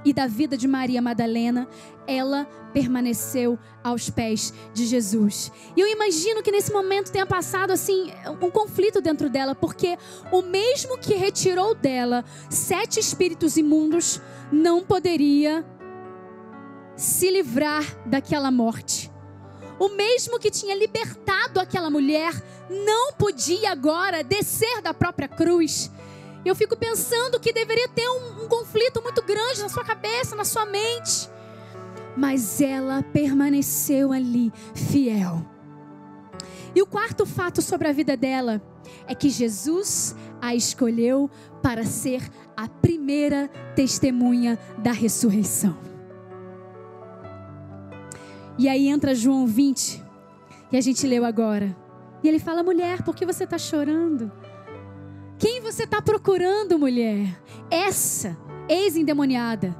e 0.03 0.13
da 0.13 0.27
vida 0.27 0.55
de 0.55 0.67
Maria 0.67 1.01
Madalena, 1.01 1.67
ela 2.07 2.45
permaneceu 2.73 3.57
aos 3.83 4.09
pés 4.09 4.53
de 4.73 4.85
Jesus. 4.85 5.51
E 5.75 5.79
eu 5.79 5.87
imagino 5.87 6.43
que 6.43 6.51
nesse 6.51 6.71
momento 6.71 7.11
tenha 7.11 7.25
passado 7.25 7.71
assim 7.71 8.11
um 8.41 8.51
conflito 8.51 9.01
dentro 9.01 9.29
dela, 9.29 9.55
porque 9.55 9.97
o 10.31 10.41
mesmo 10.41 10.97
que 10.97 11.15
retirou 11.15 11.73
dela 11.73 12.23
sete 12.49 12.99
espíritos 12.99 13.57
imundos 13.57 14.21
não 14.51 14.83
poderia 14.83 15.65
se 16.95 17.31
livrar 17.31 17.83
daquela 18.05 18.51
morte. 18.51 19.14
O 19.77 19.89
mesmo 19.89 20.39
que 20.39 20.49
tinha 20.49 20.75
libertado 20.75 21.59
aquela 21.59 21.89
mulher 21.89 22.33
não 22.69 23.13
podia 23.13 23.71
agora 23.71 24.23
descer 24.23 24.81
da 24.81 24.93
própria 24.93 25.27
cruz. 25.27 25.91
Eu 26.45 26.55
fico 26.55 26.77
pensando 26.77 27.39
que 27.39 27.51
deveria 27.51 27.89
ter 27.89 28.07
um, 28.07 28.43
um 28.43 28.47
conflito 28.47 29.01
muito 29.01 29.21
grande 29.21 29.61
na 29.61 29.69
sua 29.69 29.83
cabeça, 29.83 30.35
na 30.35 30.45
sua 30.45 30.65
mente. 30.65 31.29
Mas 32.15 32.61
ela 32.61 33.03
permaneceu 33.03 34.13
ali, 34.13 34.53
fiel. 34.73 35.45
E 36.73 36.81
o 36.81 36.85
quarto 36.85 37.25
fato 37.25 37.61
sobre 37.61 37.87
a 37.87 37.93
vida 37.93 38.15
dela 38.15 38.61
é 39.07 39.15
que 39.15 39.29
Jesus 39.29 40.15
a 40.41 40.53
escolheu 40.53 41.29
para 41.61 41.85
ser 41.85 42.21
a 42.55 42.67
primeira 42.67 43.47
testemunha 43.75 44.59
da 44.77 44.91
ressurreição. 44.91 45.94
E 48.57 48.69
aí 48.69 48.87
entra 48.87 49.13
João 49.13 49.45
20, 49.45 50.01
que 50.69 50.77
a 50.77 50.81
gente 50.81 51.05
leu 51.05 51.25
agora. 51.25 51.75
E 52.23 52.27
ele 52.27 52.39
fala: 52.39 52.63
mulher, 52.63 53.03
por 53.03 53.15
que 53.15 53.25
você 53.25 53.43
está 53.43 53.57
chorando? 53.57 54.31
Quem 55.37 55.59
você 55.59 55.83
está 55.83 56.01
procurando, 56.01 56.79
mulher? 56.79 57.37
Essa 57.69 58.37
ex-endemoniada, 58.69 59.75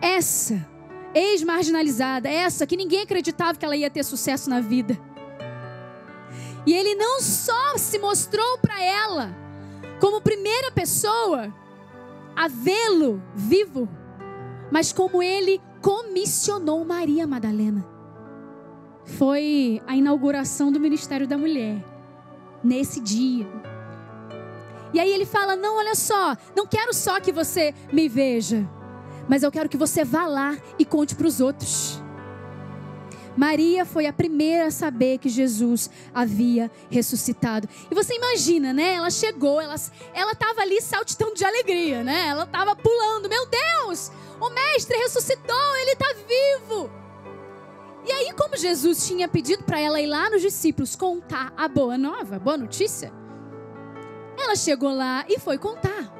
essa 0.00 0.64
ex-marginalizada, 1.12 2.28
essa 2.28 2.66
que 2.66 2.76
ninguém 2.76 3.02
acreditava 3.02 3.58
que 3.58 3.64
ela 3.64 3.76
ia 3.76 3.90
ter 3.90 4.04
sucesso 4.04 4.48
na 4.48 4.60
vida. 4.60 4.96
E 6.64 6.72
ele 6.72 6.94
não 6.94 7.20
só 7.20 7.76
se 7.76 7.98
mostrou 7.98 8.58
para 8.58 8.80
ela 8.80 9.36
como 10.00 10.20
primeira 10.20 10.70
pessoa 10.70 11.52
a 12.36 12.46
vê-lo 12.46 13.20
vivo, 13.34 13.88
mas 14.70 14.92
como 14.92 15.20
ele 15.20 15.60
comissionou 15.80 16.84
Maria 16.84 17.26
Madalena 17.26 17.91
foi 19.04 19.80
a 19.86 19.96
inauguração 19.96 20.70
do 20.70 20.80
Ministério 20.80 21.26
da 21.26 21.36
Mulher, 21.36 21.82
nesse 22.62 23.00
dia. 23.00 23.46
E 24.92 25.00
aí 25.00 25.12
ele 25.12 25.26
fala: 25.26 25.56
Não, 25.56 25.76
olha 25.76 25.94
só, 25.94 26.36
não 26.56 26.66
quero 26.66 26.92
só 26.92 27.20
que 27.20 27.32
você 27.32 27.74
me 27.92 28.08
veja, 28.08 28.68
mas 29.28 29.42
eu 29.42 29.50
quero 29.50 29.68
que 29.68 29.76
você 29.76 30.04
vá 30.04 30.26
lá 30.26 30.56
e 30.78 30.84
conte 30.84 31.14
para 31.14 31.26
os 31.26 31.40
outros. 31.40 32.02
Maria 33.34 33.86
foi 33.86 34.06
a 34.06 34.12
primeira 34.12 34.66
a 34.66 34.70
saber 34.70 35.16
que 35.16 35.28
Jesus 35.28 35.88
havia 36.14 36.70
ressuscitado. 36.90 37.66
E 37.90 37.94
você 37.94 38.14
imagina, 38.14 38.74
né? 38.74 38.92
Ela 38.94 39.10
chegou, 39.10 39.58
ela 39.58 39.74
estava 39.74 40.60
ali 40.60 40.82
saltitando 40.82 41.34
de 41.34 41.44
alegria, 41.44 42.04
né? 42.04 42.28
Ela 42.28 42.44
estava 42.44 42.76
pulando. 42.76 43.30
Meu 43.30 43.46
Deus, 43.46 44.12
o 44.38 44.50
Mestre 44.50 44.98
ressuscitou, 44.98 45.76
ele 45.76 45.92
está 45.92 46.14
vivo. 46.28 47.01
E 48.04 48.10
aí, 48.10 48.32
como 48.32 48.56
Jesus 48.56 49.06
tinha 49.06 49.28
pedido 49.28 49.62
para 49.62 49.78
ela 49.78 50.00
ir 50.00 50.06
lá 50.06 50.28
nos 50.28 50.42
discípulos 50.42 50.96
contar 50.96 51.52
a 51.56 51.68
boa 51.68 51.96
nova, 51.96 52.36
a 52.36 52.38
boa 52.38 52.56
notícia, 52.56 53.12
ela 54.36 54.56
chegou 54.56 54.92
lá 54.92 55.24
e 55.28 55.38
foi 55.38 55.56
contar. 55.56 56.12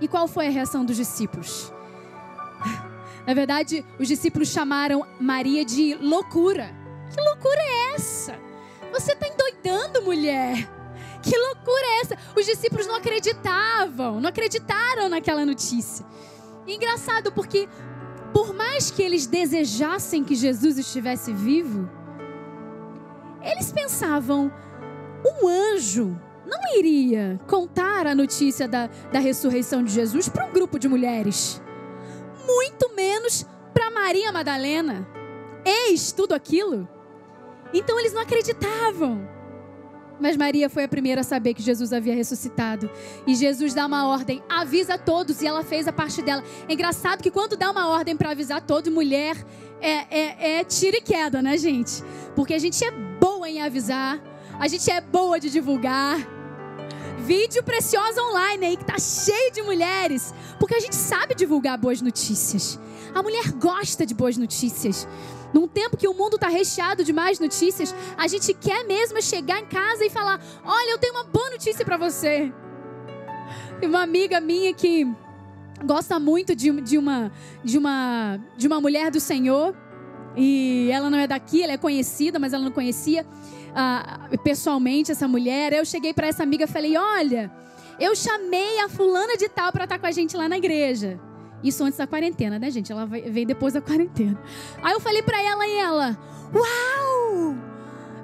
E 0.00 0.08
qual 0.08 0.26
foi 0.26 0.48
a 0.48 0.50
reação 0.50 0.84
dos 0.84 0.96
discípulos? 0.96 1.72
Na 3.26 3.34
verdade, 3.34 3.84
os 3.98 4.08
discípulos 4.08 4.48
chamaram 4.48 5.06
Maria 5.20 5.64
de 5.64 5.94
loucura. 5.94 6.74
Que 7.14 7.20
loucura 7.20 7.60
é 7.60 7.94
essa? 7.94 8.38
Você 8.92 9.12
está 9.12 9.28
endoidando, 9.28 10.02
mulher. 10.02 10.68
Que 11.22 11.36
loucura 11.36 11.84
é 11.84 12.00
essa? 12.00 12.18
Os 12.34 12.46
discípulos 12.46 12.86
não 12.86 12.96
acreditavam, 12.96 14.20
não 14.20 14.28
acreditaram 14.28 15.08
naquela 15.08 15.44
notícia. 15.44 16.04
E 16.66 16.74
engraçado 16.74 17.30
porque 17.30 17.68
por 18.32 18.54
mais 18.54 18.90
que 18.90 19.02
eles 19.02 19.26
desejassem 19.26 20.24
que 20.24 20.34
Jesus 20.34 20.78
estivesse 20.78 21.32
vivo, 21.32 21.88
eles 23.42 23.72
pensavam: 23.72 24.52
um 25.24 25.48
anjo 25.48 26.18
não 26.46 26.76
iria 26.76 27.40
contar 27.46 28.06
a 28.06 28.14
notícia 28.14 28.66
da, 28.66 28.88
da 29.12 29.18
ressurreição 29.18 29.84
de 29.84 29.92
Jesus 29.92 30.28
para 30.28 30.46
um 30.46 30.52
grupo 30.52 30.78
de 30.78 30.88
mulheres, 30.88 31.62
muito 32.46 32.94
menos 32.94 33.46
para 33.72 33.90
Maria 33.90 34.32
Madalena. 34.32 35.06
Eis 35.64 36.12
tudo 36.12 36.34
aquilo. 36.34 36.88
Então 37.72 37.98
eles 37.98 38.12
não 38.12 38.22
acreditavam. 38.22 39.39
Mas 40.20 40.36
Maria 40.36 40.68
foi 40.68 40.84
a 40.84 40.88
primeira 40.88 41.22
a 41.22 41.24
saber 41.24 41.54
que 41.54 41.62
Jesus 41.62 41.92
havia 41.92 42.14
ressuscitado. 42.14 42.90
E 43.26 43.34
Jesus 43.34 43.74
dá 43.74 43.86
uma 43.86 44.06
ordem, 44.06 44.42
avisa 44.48 44.98
todos, 44.98 45.40
e 45.42 45.46
ela 45.46 45.64
fez 45.64 45.88
a 45.88 45.92
parte 45.92 46.22
dela. 46.22 46.44
É 46.68 46.72
engraçado 46.72 47.22
que 47.22 47.30
quando 47.30 47.56
dá 47.56 47.70
uma 47.70 47.88
ordem 47.88 48.16
para 48.16 48.30
avisar 48.30 48.60
todo 48.60 48.90
mulher, 48.90 49.36
é, 49.80 49.90
é, 50.10 50.60
é 50.60 50.64
tira 50.64 50.98
e 50.98 51.00
queda, 51.00 51.40
né, 51.40 51.56
gente? 51.56 52.02
Porque 52.36 52.54
a 52.54 52.58
gente 52.58 52.84
é 52.84 52.90
boa 52.90 53.48
em 53.48 53.60
avisar, 53.62 54.20
a 54.58 54.68
gente 54.68 54.90
é 54.90 55.00
boa 55.00 55.40
de 55.40 55.50
divulgar. 55.50 56.39
Vídeo 57.20 57.62
Preciosa 57.62 58.22
Online 58.22 58.66
aí, 58.66 58.76
que 58.76 58.84
tá 58.84 58.98
cheio 58.98 59.52
de 59.52 59.62
mulheres. 59.62 60.34
Porque 60.58 60.74
a 60.74 60.80
gente 60.80 60.96
sabe 60.96 61.34
divulgar 61.34 61.78
boas 61.78 62.00
notícias. 62.00 62.80
A 63.14 63.22
mulher 63.22 63.52
gosta 63.52 64.04
de 64.04 64.14
boas 64.14 64.36
notícias. 64.36 65.06
Num 65.52 65.66
tempo 65.66 65.96
que 65.96 66.08
o 66.08 66.14
mundo 66.14 66.36
está 66.36 66.48
recheado 66.48 67.04
de 67.04 67.12
más 67.12 67.38
notícias, 67.38 67.94
a 68.16 68.26
gente 68.26 68.54
quer 68.54 68.84
mesmo 68.84 69.20
chegar 69.20 69.60
em 69.60 69.66
casa 69.66 70.04
e 70.04 70.10
falar: 70.10 70.40
Olha, 70.64 70.90
eu 70.90 70.98
tenho 70.98 71.14
uma 71.14 71.24
boa 71.24 71.50
notícia 71.50 71.84
para 71.84 71.96
você. 71.96 72.52
Tem 73.80 73.88
uma 73.88 74.02
amiga 74.02 74.40
minha 74.40 74.72
que 74.72 75.06
gosta 75.84 76.18
muito 76.18 76.54
de, 76.54 76.70
de, 76.82 76.98
uma, 76.98 77.32
de, 77.64 77.78
uma, 77.78 78.38
de 78.56 78.66
uma 78.66 78.80
mulher 78.80 79.10
do 79.10 79.20
Senhor. 79.20 79.74
E 80.36 80.88
ela 80.92 81.10
não 81.10 81.18
é 81.18 81.26
daqui, 81.26 81.62
ela 81.62 81.72
é 81.72 81.76
conhecida, 81.76 82.38
mas 82.38 82.52
ela 82.52 82.62
não 82.62 82.70
conhecia 82.70 83.26
pessoalmente 84.42 85.12
essa 85.12 85.26
mulher. 85.28 85.72
Eu 85.72 85.84
cheguei 85.84 86.12
para 86.12 86.26
essa 86.26 86.42
amiga 86.42 86.64
e 86.64 86.68
falei: 86.68 86.96
Olha, 86.96 87.50
eu 87.98 88.14
chamei 88.14 88.80
a 88.80 88.88
fulana 88.88 89.36
de 89.36 89.48
tal 89.48 89.72
para 89.72 89.84
estar 89.84 89.96
tá 89.96 90.00
com 90.00 90.06
a 90.06 90.10
gente 90.10 90.36
lá 90.36 90.48
na 90.48 90.56
igreja. 90.56 91.20
Isso 91.62 91.84
antes 91.84 91.98
da 91.98 92.06
quarentena, 92.06 92.58
né, 92.58 92.70
gente? 92.70 92.90
Ela 92.90 93.04
veio 93.06 93.46
depois 93.46 93.74
da 93.74 93.80
quarentena. 93.82 94.40
Aí 94.82 94.92
eu 94.92 95.00
falei 95.00 95.22
para 95.22 95.42
ela 95.42 95.66
e 95.66 95.76
ela: 95.76 96.18
Uau! 96.54 97.70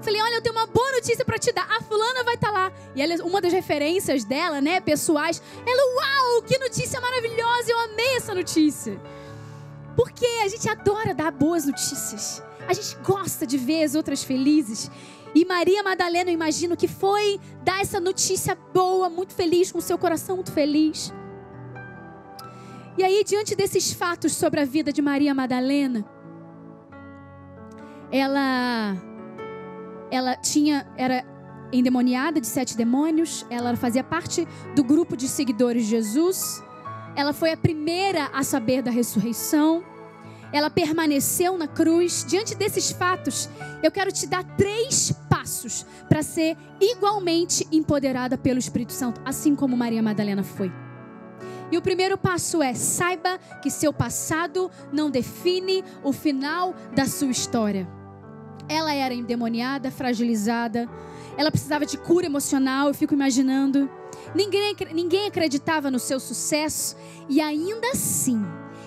Falei, 0.07 0.23
olha, 0.23 0.35
eu 0.37 0.41
tenho 0.41 0.55
uma 0.55 0.69
boa 0.69 0.93
notícia 0.93 1.25
para 1.25 1.37
te 1.37 1.51
dar. 1.51 1.67
A 1.69 1.83
fulana 1.83 2.23
vai 2.23 2.35
estar 2.35 2.53
tá 2.53 2.53
lá. 2.53 2.73
E 2.95 3.03
ela, 3.03 3.25
uma 3.25 3.41
das 3.41 3.53
referências 3.53 4.23
dela, 4.23 4.61
né, 4.61 4.81
pessoais, 4.81 5.43
ela, 5.67 5.97
uau, 5.97 6.43
que 6.43 6.57
notícia 6.59 7.01
maravilhosa! 7.01 7.73
Eu 7.73 7.81
amei 7.81 8.17
essa 8.17 8.33
notícia. 8.33 9.01
Porque 9.97 10.27
a 10.45 10.49
gente 10.49 10.69
adora 10.69 11.13
dar 11.13 11.33
boas 11.33 11.67
notícias. 11.67 12.41
A 12.69 12.73
gente 12.73 12.97
gosta 13.05 13.47
de 13.47 13.57
ver 13.57 13.85
as 13.85 13.95
outras 13.95 14.23
felizes. 14.23 14.91
E 15.35 15.45
Maria 15.45 15.83
Madalena, 15.83 16.31
eu 16.31 16.35
imagino 16.35 16.77
que 16.77 16.89
foi 16.89 17.39
dar 17.63 17.81
essa 17.81 18.01
notícia 18.01 18.57
boa, 18.73 19.09
muito 19.09 19.35
feliz, 19.35 19.71
com 19.71 19.81
seu 19.81 19.99
coração 19.99 20.37
muito 20.37 20.53
feliz. 20.53 21.13
E 22.99 23.05
aí, 23.05 23.23
diante 23.23 23.55
desses 23.55 23.93
fatos 23.93 24.33
sobre 24.33 24.61
a 24.61 24.65
vida 24.65 24.91
de 24.93 25.03
Maria 25.03 25.35
Madalena, 25.35 26.05
ela 28.11 28.97
ela 30.11 30.37
tinha 30.37 30.87
era 30.97 31.25
endemoniada 31.73 32.41
de 32.41 32.47
sete 32.47 32.77
demônios, 32.77 33.45
ela 33.51 33.77
fazia 33.77 34.03
parte 34.03 34.47
do 34.75 34.83
grupo 34.83 35.17
de 35.17 35.29
seguidores 35.29 35.85
de 35.85 35.91
Jesus. 35.91 36.63
Ela 37.15 37.33
foi 37.33 37.53
a 37.53 37.57
primeira 37.57 38.31
a 38.33 38.43
saber 38.43 38.83
da 38.83 38.91
ressurreição. 38.91 39.85
Ela 40.53 40.71
permaneceu 40.71 41.57
na 41.59 41.67
cruz. 41.67 42.25
Diante 42.27 42.55
desses 42.55 42.91
fatos, 42.91 43.49
eu 43.83 43.91
quero 43.91 44.13
te 44.13 44.27
dar 44.27 44.45
três 44.57 45.13
passos 45.29 45.85
para 46.09 46.23
ser 46.23 46.57
igualmente 46.81 47.67
empoderada 47.71 48.39
pelo 48.39 48.59
Espírito 48.59 48.93
Santo, 48.93 49.21
assim 49.25 49.55
como 49.55 49.77
Maria 49.77 50.03
Madalena 50.03 50.43
foi. 50.43 50.73
E 51.71 51.77
o 51.77 51.83
primeiro 51.83 52.17
passo 52.17 52.63
é: 52.63 52.75
saiba 52.75 53.39
que 53.61 53.71
seu 53.71 53.93
passado 53.93 54.71
não 54.93 55.11
define 55.11 55.85
o 56.03 56.13
final 56.13 56.75
da 56.95 57.07
sua 57.07 57.31
história. 57.31 57.89
Ela 58.69 58.95
era 58.95 59.15
endemoniada, 59.15 59.91
fragilizada, 59.91 60.89
ela 61.37 61.51
precisava 61.51 61.87
de 61.87 61.99
cura 61.99 62.27
emocional, 62.27 62.89
eu 62.89 62.95
fico 62.95 63.15
imaginando. 63.15 63.89
Ninguém, 64.35 64.75
ninguém 64.93 65.27
acreditava 65.27 65.91
no 65.91 65.99
seu 65.99 66.19
sucesso, 66.19 66.97
e 67.29 67.41
ainda 67.41 67.89
assim, 67.93 68.45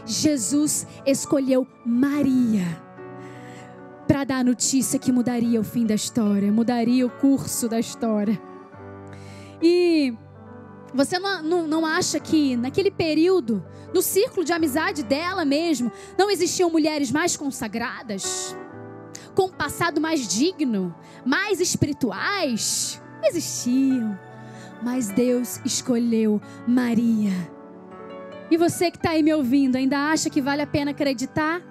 Jesus 0.09 0.87
escolheu 1.05 1.67
Maria 1.85 2.65
para 4.07 4.23
dar 4.23 4.39
a 4.39 4.43
notícia 4.43 4.97
que 4.97 5.11
mudaria 5.11 5.61
o 5.61 5.63
fim 5.63 5.85
da 5.85 5.93
história, 5.93 6.51
mudaria 6.51 7.05
o 7.05 7.11
curso 7.11 7.69
da 7.69 7.79
história. 7.79 8.41
E 9.61 10.15
você 10.95 11.19
não, 11.19 11.43
não, 11.43 11.67
não, 11.67 11.85
acha 11.85 12.19
que 12.19 12.57
naquele 12.57 12.89
período, 12.89 13.63
no 13.93 14.01
círculo 14.01 14.43
de 14.43 14.51
amizade 14.51 15.03
dela 15.03 15.45
mesmo, 15.45 15.91
não 16.17 16.31
existiam 16.31 16.71
mulheres 16.71 17.11
mais 17.11 17.37
consagradas? 17.37 18.57
Com 19.35 19.43
um 19.43 19.51
passado 19.51 20.01
mais 20.01 20.27
digno, 20.27 20.93
mais 21.23 21.59
espirituais? 21.59 22.99
Existiam. 23.23 24.17
Mas 24.81 25.10
Deus 25.10 25.60
escolheu 25.63 26.41
Maria. 26.67 27.59
E 28.51 28.57
você 28.57 28.89
que 28.89 28.97
está 28.97 29.12
aí 29.12 29.21
me 29.21 29.33
ouvindo, 29.33 29.75
ainda 29.75 30.12
acha 30.12 30.29
que 30.29 30.41
vale 30.41 30.62
a 30.62 30.67
pena 30.67 30.91
acreditar? 30.91 31.62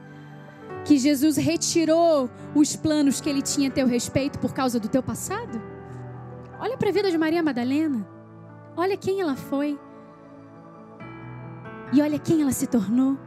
Que 0.84 0.96
Jesus 0.96 1.36
retirou 1.36 2.30
os 2.54 2.76
planos 2.76 3.20
que 3.20 3.28
ele 3.28 3.42
tinha 3.42 3.68
a 3.68 3.72
teu 3.72 3.86
respeito 3.86 4.38
por 4.38 4.54
causa 4.54 4.78
do 4.78 4.88
teu 4.88 5.02
passado? 5.02 5.60
Olha 6.60 6.76
para 6.76 6.88
a 6.88 6.92
vida 6.92 7.10
de 7.10 7.18
Maria 7.18 7.42
Madalena. 7.42 8.06
Olha 8.76 8.96
quem 8.96 9.20
ela 9.20 9.34
foi. 9.34 9.78
E 11.92 12.00
olha 12.00 12.18
quem 12.18 12.42
ela 12.42 12.52
se 12.52 12.66
tornou. 12.66 13.18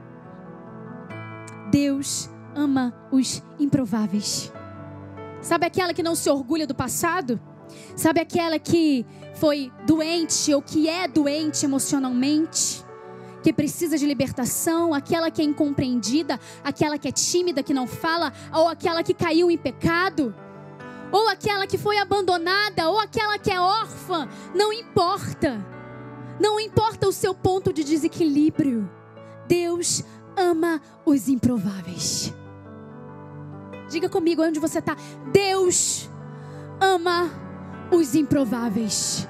Deus 1.71 2.29
ama 2.55 2.93
os 3.11 3.43
improváveis. 3.59 4.51
Sabe 5.41 5.65
aquela 5.65 5.93
que 5.93 6.03
não 6.03 6.15
se 6.15 6.29
orgulha 6.29 6.67
do 6.67 6.75
passado? 6.75 7.39
Sabe 7.95 8.19
aquela 8.19 8.59
que 8.59 9.05
foi 9.35 9.71
doente 9.85 10.53
ou 10.53 10.61
que 10.61 10.87
é 10.87 11.07
doente 11.07 11.65
emocionalmente? 11.65 12.85
Que 13.43 13.51
precisa 13.51 13.97
de 13.97 14.05
libertação, 14.05 14.93
aquela 14.93 15.31
que 15.31 15.41
é 15.41 15.45
incompreendida, 15.45 16.39
aquela 16.63 16.97
que 16.97 17.07
é 17.07 17.11
tímida, 17.11 17.63
que 17.63 17.73
não 17.73 17.87
fala, 17.87 18.31
ou 18.53 18.67
aquela 18.67 19.03
que 19.03 19.13
caiu 19.13 19.49
em 19.49 19.57
pecado? 19.57 20.33
ou 21.11 21.27
aquela 21.27 21.67
que 21.67 21.77
foi 21.77 21.97
abandonada, 21.97 22.89
ou 22.89 22.97
aquela 22.97 23.37
que 23.37 23.51
é 23.51 23.59
órfã, 23.59 24.27
não 24.55 24.71
importa. 24.71 25.63
Não 26.39 26.59
importa 26.59 27.07
o 27.07 27.11
seu 27.11 27.35
ponto 27.35 27.73
de 27.73 27.83
desequilíbrio. 27.83 28.89
Deus 29.47 30.03
ama 30.35 30.81
os 31.05 31.27
improváveis. 31.27 32.33
Diga 33.89 34.09
comigo 34.09 34.41
onde 34.41 34.59
você 34.59 34.79
está. 34.79 34.95
Deus 35.31 36.09
ama 36.79 37.29
os 37.91 38.15
improváveis. 38.15 39.27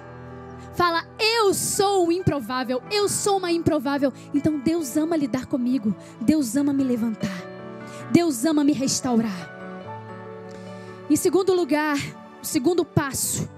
Fala, 0.74 1.06
eu 1.20 1.54
sou 1.54 2.08
o 2.08 2.12
improvável, 2.12 2.82
eu 2.90 3.10
sou 3.10 3.38
uma 3.38 3.52
improvável. 3.52 4.12
Então 4.34 4.60
Deus 4.60 4.96
ama 4.96 5.16
lidar 5.16 5.46
comigo, 5.46 5.96
Deus 6.20 6.56
ama 6.56 6.72
me 6.72 6.84
levantar, 6.84 7.44
Deus 8.12 8.46
ama 8.46 8.64
me 8.64 8.72
restaurar. 8.72 9.50
Em 11.10 11.16
segundo 11.16 11.54
lugar, 11.54 11.98
o 12.42 12.46
segundo 12.46 12.86
passo 12.86 13.50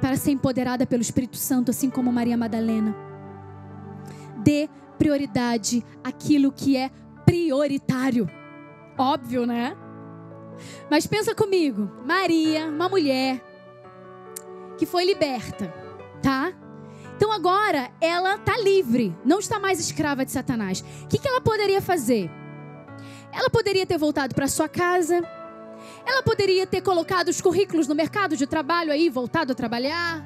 para 0.00 0.16
ser 0.16 0.30
empoderada 0.30 0.86
pelo 0.86 1.02
Espírito 1.02 1.36
Santo, 1.36 1.70
assim 1.70 1.90
como 1.90 2.12
Maria 2.12 2.36
Madalena, 2.36 2.96
dê 4.38 4.68
prioridade 4.98 5.84
àquilo 6.02 6.50
que 6.50 6.76
é 6.76 6.90
prioritário. 7.26 8.28
Óbvio, 8.96 9.44
né? 9.46 9.76
Mas 10.90 11.06
pensa 11.06 11.34
comigo, 11.34 11.90
Maria, 12.04 12.66
uma 12.66 12.88
mulher 12.88 13.44
que 14.78 14.86
foi 14.86 15.04
liberta, 15.04 15.72
tá? 16.22 16.52
Então 17.16 17.32
agora 17.32 17.90
ela 18.00 18.36
está 18.36 18.56
livre, 18.58 19.16
não 19.24 19.38
está 19.38 19.58
mais 19.58 19.80
escrava 19.80 20.24
de 20.24 20.30
Satanás. 20.30 20.84
O 21.02 21.08
que, 21.08 21.18
que 21.18 21.28
ela 21.28 21.40
poderia 21.40 21.82
fazer? 21.82 22.30
Ela 23.32 23.50
poderia 23.50 23.84
ter 23.84 23.98
voltado 23.98 24.34
para 24.34 24.46
sua 24.46 24.68
casa, 24.68 25.22
ela 26.06 26.22
poderia 26.22 26.66
ter 26.66 26.80
colocado 26.80 27.28
os 27.28 27.40
currículos 27.40 27.86
no 27.86 27.94
mercado 27.94 28.36
de 28.36 28.46
trabalho 28.46 28.92
aí, 28.92 29.10
voltado 29.10 29.52
a 29.52 29.54
trabalhar. 29.54 30.24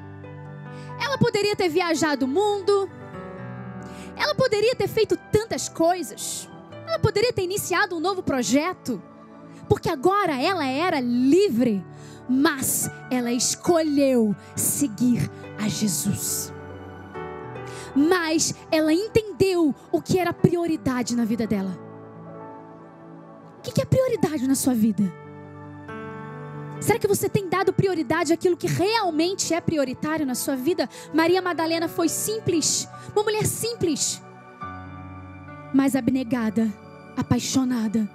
Ela 1.03 1.17
poderia 1.17 1.55
ter 1.55 1.69
viajado 1.69 2.25
o 2.25 2.27
mundo. 2.27 2.89
Ela 4.15 4.35
poderia 4.35 4.75
ter 4.75 4.87
feito 4.87 5.17
tantas 5.31 5.67
coisas. 5.67 6.49
Ela 6.87 6.99
poderia 6.99 7.33
ter 7.33 7.43
iniciado 7.43 7.97
um 7.97 7.99
novo 7.99 8.23
projeto. 8.23 9.01
Porque 9.67 9.89
agora 9.89 10.41
ela 10.41 10.65
era 10.65 10.99
livre. 10.99 11.83
Mas 12.27 12.89
ela 13.11 13.31
escolheu 13.31 14.35
seguir 14.55 15.29
a 15.57 15.67
Jesus. 15.67 16.53
Mas 17.95 18.55
ela 18.71 18.93
entendeu 18.93 19.73
o 19.91 20.01
que 20.01 20.17
era 20.19 20.33
prioridade 20.33 21.15
na 21.15 21.25
vida 21.25 21.45
dela. 21.45 21.77
O 23.59 23.61
que 23.61 23.81
é 23.81 23.85
prioridade 23.85 24.47
na 24.47 24.55
sua 24.55 24.73
vida? 24.73 25.03
Será 26.83 26.99
que 26.99 27.07
você 27.07 27.29
tem 27.29 27.47
dado 27.47 27.71
prioridade 27.71 28.33
àquilo 28.33 28.57
que 28.57 28.67
realmente 28.67 29.53
é 29.53 29.61
prioritário 29.61 30.25
na 30.25 30.35
sua 30.35 30.55
vida? 30.55 30.89
Maria 31.13 31.41
Madalena 31.41 31.87
foi 31.87 32.09
simples, 32.09 32.89
uma 33.15 33.23
mulher 33.23 33.45
simples, 33.45 34.21
mas 35.73 35.95
abnegada, 35.95 36.67
apaixonada. 37.15 38.09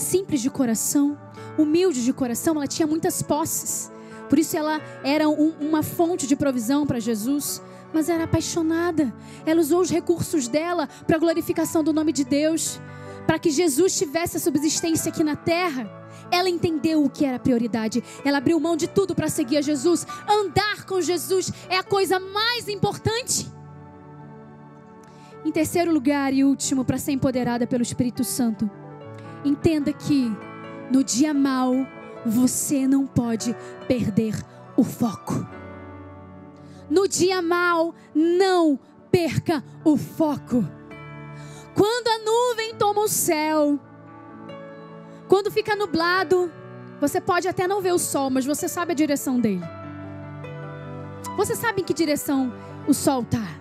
Simples 0.00 0.40
de 0.40 0.48
coração, 0.48 1.18
humilde 1.58 2.02
de 2.02 2.12
coração, 2.12 2.56
ela 2.56 2.66
tinha 2.66 2.86
muitas 2.86 3.20
posses. 3.20 3.92
Por 4.30 4.38
isso 4.38 4.56
ela 4.56 4.80
era 5.04 5.28
um, 5.28 5.52
uma 5.60 5.82
fonte 5.82 6.26
de 6.26 6.34
provisão 6.34 6.86
para 6.86 6.98
Jesus, 6.98 7.60
mas 7.92 8.08
era 8.08 8.24
apaixonada. 8.24 9.12
Ela 9.44 9.60
usou 9.60 9.82
os 9.82 9.90
recursos 9.90 10.48
dela 10.48 10.88
para 11.06 11.16
a 11.16 11.18
glorificação 11.20 11.84
do 11.84 11.92
nome 11.92 12.14
de 12.14 12.24
Deus, 12.24 12.80
para 13.26 13.38
que 13.38 13.50
Jesus 13.50 13.94
tivesse 13.98 14.38
a 14.38 14.40
subsistência 14.40 15.10
aqui 15.12 15.22
na 15.22 15.36
terra 15.36 15.86
Ela 16.30 16.48
entendeu 16.48 17.04
o 17.04 17.10
que 17.10 17.24
era 17.24 17.38
prioridade. 17.38 18.02
Ela 18.24 18.38
abriu 18.38 18.58
mão 18.58 18.76
de 18.76 18.88
tudo 18.88 19.14
para 19.14 19.28
seguir 19.28 19.58
a 19.58 19.62
Jesus. 19.62 20.06
Andar 20.26 20.86
com 20.86 21.00
Jesus 21.00 21.52
é 21.68 21.76
a 21.76 21.82
coisa 21.82 22.18
mais 22.18 22.68
importante. 22.68 23.50
Em 25.44 25.52
terceiro 25.52 25.92
lugar 25.92 26.32
e 26.32 26.42
último, 26.44 26.84
para 26.84 26.98
ser 26.98 27.12
empoderada 27.12 27.66
pelo 27.66 27.82
Espírito 27.82 28.22
Santo, 28.24 28.70
entenda 29.44 29.92
que 29.92 30.30
no 30.90 31.04
dia 31.04 31.32
mau 31.32 31.86
você 32.24 32.86
não 32.86 33.06
pode 33.06 33.56
perder 33.86 34.34
o 34.76 34.84
foco. 34.84 35.46
No 36.88 37.06
dia 37.06 37.40
mau, 37.40 37.94
não 38.14 38.78
perca 39.10 39.62
o 39.84 39.96
foco. 39.96 40.64
Quando 41.74 42.08
a 42.08 42.18
nuvem 42.18 42.74
toma 42.74 43.02
o 43.02 43.08
céu, 43.08 43.78
quando 45.28 45.50
fica 45.50 45.76
nublado, 45.76 46.50
você 47.00 47.20
pode 47.20 47.46
até 47.46 47.66
não 47.68 47.80
ver 47.80 47.92
o 47.92 47.98
sol, 47.98 48.28
mas 48.28 48.44
você 48.44 48.68
sabe 48.68 48.92
a 48.92 48.94
direção 48.94 49.38
dele. 49.38 49.62
Você 51.36 51.54
sabe 51.54 51.82
em 51.82 51.84
que 51.84 51.94
direção 51.94 52.52
o 52.86 52.92
sol 52.92 53.22
está. 53.22 53.60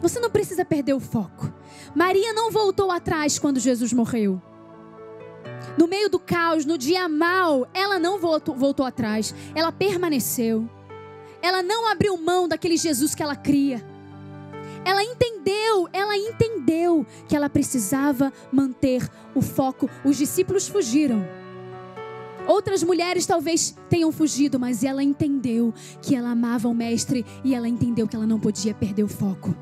Você 0.00 0.20
não 0.20 0.30
precisa 0.30 0.64
perder 0.64 0.94
o 0.94 1.00
foco. 1.00 1.52
Maria 1.94 2.32
não 2.32 2.50
voltou 2.50 2.90
atrás 2.92 3.38
quando 3.38 3.58
Jesus 3.58 3.92
morreu. 3.92 4.40
No 5.78 5.86
meio 5.86 6.10
do 6.10 6.18
caos, 6.18 6.64
no 6.64 6.76
dia 6.76 7.08
mal, 7.08 7.68
ela 7.72 8.00
não 8.00 8.18
voltou, 8.18 8.52
voltou 8.52 8.84
atrás. 8.84 9.32
Ela 9.54 9.70
permaneceu. 9.70 10.68
Ela 11.40 11.62
não 11.62 11.88
abriu 11.88 12.16
mão 12.16 12.48
daquele 12.48 12.76
Jesus 12.76 13.14
que 13.14 13.22
ela 13.22 13.36
cria. 13.36 13.80
Ela 14.84 15.04
entendeu, 15.04 15.88
ela 15.92 16.16
entendeu 16.16 17.06
que 17.28 17.36
ela 17.36 17.48
precisava 17.48 18.32
manter 18.50 19.08
o 19.36 19.40
foco. 19.40 19.88
Os 20.04 20.16
discípulos 20.16 20.66
fugiram. 20.66 21.24
Outras 22.48 22.82
mulheres 22.82 23.24
talvez 23.24 23.76
tenham 23.88 24.10
fugido, 24.10 24.58
mas 24.58 24.82
ela 24.82 25.02
entendeu 25.02 25.72
que 26.02 26.16
ela 26.16 26.30
amava 26.30 26.66
o 26.66 26.74
Mestre 26.74 27.24
e 27.44 27.54
ela 27.54 27.68
entendeu 27.68 28.08
que 28.08 28.16
ela 28.16 28.26
não 28.26 28.40
podia 28.40 28.74
perder 28.74 29.04
o 29.04 29.08
foco. 29.08 29.54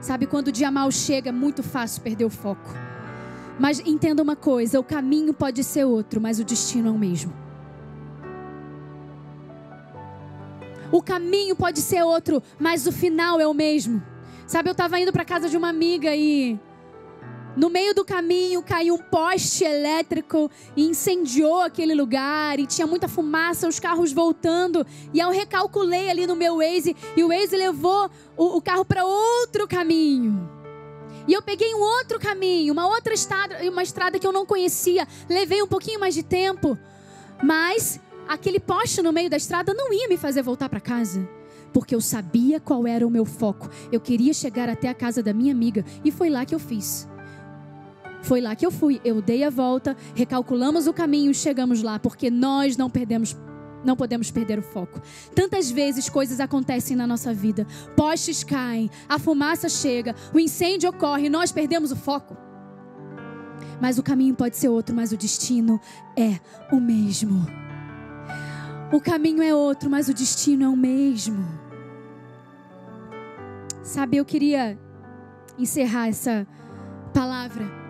Sabe, 0.00 0.26
quando 0.26 0.48
o 0.48 0.52
dia 0.52 0.70
mal 0.70 0.92
chega, 0.92 1.30
é 1.30 1.32
muito 1.32 1.60
fácil 1.60 2.02
perder 2.02 2.24
o 2.24 2.30
foco. 2.30 2.91
Mas 3.58 3.80
entenda 3.80 4.22
uma 4.22 4.36
coisa: 4.36 4.80
o 4.80 4.84
caminho 4.84 5.34
pode 5.34 5.62
ser 5.64 5.84
outro, 5.84 6.20
mas 6.20 6.38
o 6.38 6.44
destino 6.44 6.88
é 6.88 6.90
o 6.90 6.98
mesmo. 6.98 7.32
O 10.90 11.02
caminho 11.02 11.56
pode 11.56 11.80
ser 11.80 12.02
outro, 12.02 12.42
mas 12.58 12.86
o 12.86 12.92
final 12.92 13.40
é 13.40 13.46
o 13.46 13.54
mesmo. 13.54 14.02
Sabe, 14.46 14.68
eu 14.68 14.72
estava 14.72 15.00
indo 15.00 15.10
para 15.10 15.24
casa 15.24 15.48
de 15.48 15.56
uma 15.56 15.70
amiga 15.70 16.14
e 16.14 16.60
no 17.56 17.70
meio 17.70 17.94
do 17.94 18.04
caminho 18.04 18.62
caiu 18.62 18.94
um 18.94 18.98
poste 18.98 19.64
elétrico 19.64 20.50
e 20.76 20.84
incendiou 20.84 21.60
aquele 21.60 21.94
lugar 21.94 22.58
e 22.58 22.66
tinha 22.66 22.86
muita 22.86 23.08
fumaça, 23.08 23.66
os 23.66 23.80
carros 23.80 24.12
voltando. 24.12 24.86
E 25.14 25.20
eu 25.20 25.30
recalculei 25.30 26.10
ali 26.10 26.26
no 26.26 26.36
meu 26.36 26.58
Waze 26.58 26.94
e 27.16 27.24
o 27.24 27.28
Waze 27.28 27.56
levou 27.56 28.10
o, 28.36 28.58
o 28.58 28.60
carro 28.60 28.84
para 28.84 29.06
outro 29.06 29.66
caminho. 29.66 30.51
E 31.26 31.32
eu 31.32 31.42
peguei 31.42 31.74
um 31.74 31.80
outro 31.80 32.18
caminho, 32.18 32.72
uma 32.72 32.86
outra 32.86 33.14
estrada, 33.14 33.58
uma 33.70 33.82
estrada 33.82 34.18
que 34.18 34.26
eu 34.26 34.32
não 34.32 34.44
conhecia. 34.44 35.06
Levei 35.28 35.62
um 35.62 35.66
pouquinho 35.66 36.00
mais 36.00 36.14
de 36.14 36.22
tempo, 36.22 36.78
mas 37.42 38.00
aquele 38.28 38.58
poste 38.58 39.02
no 39.02 39.12
meio 39.12 39.30
da 39.30 39.36
estrada 39.36 39.72
não 39.74 39.92
ia 39.92 40.08
me 40.08 40.16
fazer 40.16 40.42
voltar 40.42 40.68
para 40.68 40.80
casa. 40.80 41.28
Porque 41.72 41.94
eu 41.94 42.00
sabia 42.00 42.60
qual 42.60 42.86
era 42.86 43.06
o 43.06 43.10
meu 43.10 43.24
foco. 43.24 43.68
Eu 43.90 44.00
queria 44.00 44.34
chegar 44.34 44.68
até 44.68 44.88
a 44.88 44.94
casa 44.94 45.22
da 45.22 45.32
minha 45.32 45.52
amiga. 45.52 45.84
E 46.04 46.10
foi 46.10 46.28
lá 46.28 46.44
que 46.44 46.54
eu 46.54 46.58
fiz. 46.58 47.08
Foi 48.20 48.40
lá 48.40 48.54
que 48.54 48.66
eu 48.66 48.70
fui. 48.70 49.00
Eu 49.02 49.22
dei 49.22 49.42
a 49.42 49.48
volta, 49.48 49.96
recalculamos 50.14 50.86
o 50.86 50.92
caminho 50.92 51.30
e 51.30 51.34
chegamos 51.34 51.82
lá. 51.82 51.98
Porque 51.98 52.30
nós 52.30 52.76
não 52.76 52.90
perdemos 52.90 53.34
não 53.84 53.96
podemos 53.96 54.30
perder 54.30 54.58
o 54.58 54.62
foco. 54.62 55.00
Tantas 55.34 55.70
vezes 55.70 56.08
coisas 56.08 56.40
acontecem 56.40 56.96
na 56.96 57.06
nossa 57.06 57.32
vida. 57.32 57.66
Postes 57.96 58.44
caem, 58.44 58.90
a 59.08 59.18
fumaça 59.18 59.68
chega, 59.68 60.14
o 60.32 60.38
incêndio 60.38 60.90
ocorre 60.90 61.26
e 61.26 61.30
nós 61.30 61.52
perdemos 61.52 61.92
o 61.92 61.96
foco. 61.96 62.36
Mas 63.80 63.98
o 63.98 64.02
caminho 64.02 64.34
pode 64.34 64.56
ser 64.56 64.68
outro, 64.68 64.94
mas 64.94 65.12
o 65.12 65.16
destino 65.16 65.80
é 66.16 66.38
o 66.74 66.80
mesmo. 66.80 67.44
O 68.92 69.00
caminho 69.00 69.42
é 69.42 69.54
outro, 69.54 69.90
mas 69.90 70.08
o 70.08 70.14
destino 70.14 70.64
é 70.64 70.68
o 70.68 70.76
mesmo. 70.76 71.44
Sabe, 73.82 74.18
eu 74.18 74.24
queria 74.24 74.78
encerrar 75.58 76.08
essa 76.08 76.46
palavra 77.12 77.82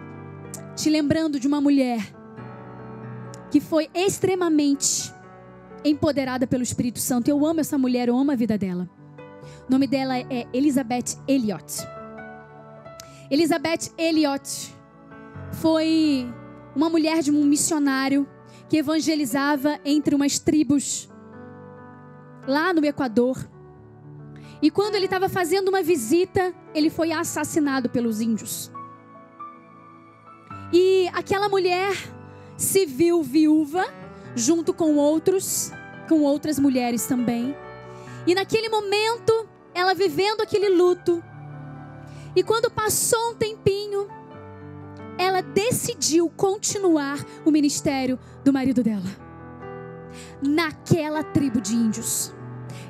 te 0.75 0.89
lembrando 0.89 1.39
de 1.39 1.47
uma 1.47 1.61
mulher 1.61 2.01
que 3.51 3.61
foi 3.61 3.91
extremamente 3.95 5.13
empoderada 5.85 6.47
pelo 6.47 6.63
Espírito 6.63 6.99
Santo. 6.99 7.29
Eu 7.29 7.45
amo 7.45 7.61
essa 7.61 7.77
mulher, 7.79 8.09
eu 8.09 8.17
amo 8.17 8.31
a 8.31 8.37
vida 8.37 8.57
dela. 8.57 8.89
O 9.69 9.71
nome 9.73 9.87
dela 9.87 10.19
é 10.19 10.47
Elizabeth 10.53 11.17
Elliot. 11.27 11.65
Elizabeth 13.31 13.93
Elliot 13.97 14.75
foi 15.53 16.27
uma 16.75 16.89
mulher 16.89 17.23
de 17.23 17.31
um 17.31 17.45
missionário 17.45 18.29
que 18.69 18.79
evangelizava 18.79 19.79
entre 19.85 20.15
umas 20.15 20.39
tribos 20.39 21.09
lá 22.47 22.73
no 22.73 22.85
Equador. 22.85 23.37
E 24.61 24.71
quando 24.71 24.95
ele 24.95 25.07
estava 25.07 25.29
fazendo 25.29 25.69
uma 25.69 25.83
visita, 25.83 26.55
ele 26.75 26.89
foi 26.89 27.13
assassinado 27.13 27.91
pelos 27.91 28.21
índios. 28.21 28.71
E 30.73 31.09
aquela 31.13 31.49
mulher 31.49 31.93
se 32.57 32.87
viu 32.87 33.23
viúva, 33.23 33.85
junto 34.35 34.73
com 34.73 34.97
outros, 34.97 35.73
com 36.09 36.23
outras 36.23 36.59
mulheres 36.59 37.07
também. 37.07 37.57
E 38.27 38.35
naquele 38.35 38.69
momento, 38.69 39.49
ela 39.75 39.95
vivendo 39.95 40.41
aquele 40.41 40.69
luto. 40.69 41.23
E 42.35 42.43
quando 42.43 42.71
passou 42.71 43.31
um 43.31 43.35
tempinho, 43.35 44.09
ela 45.19 45.43
decidiu 45.43 46.31
continuar 46.31 47.19
o 47.45 47.51
ministério 47.51 48.19
do 48.45 48.53
marido 48.53 48.83
dela. 48.83 49.11
Naquela 50.41 51.23
tribo 51.23 51.61
de 51.61 51.75
índios. 51.75 52.35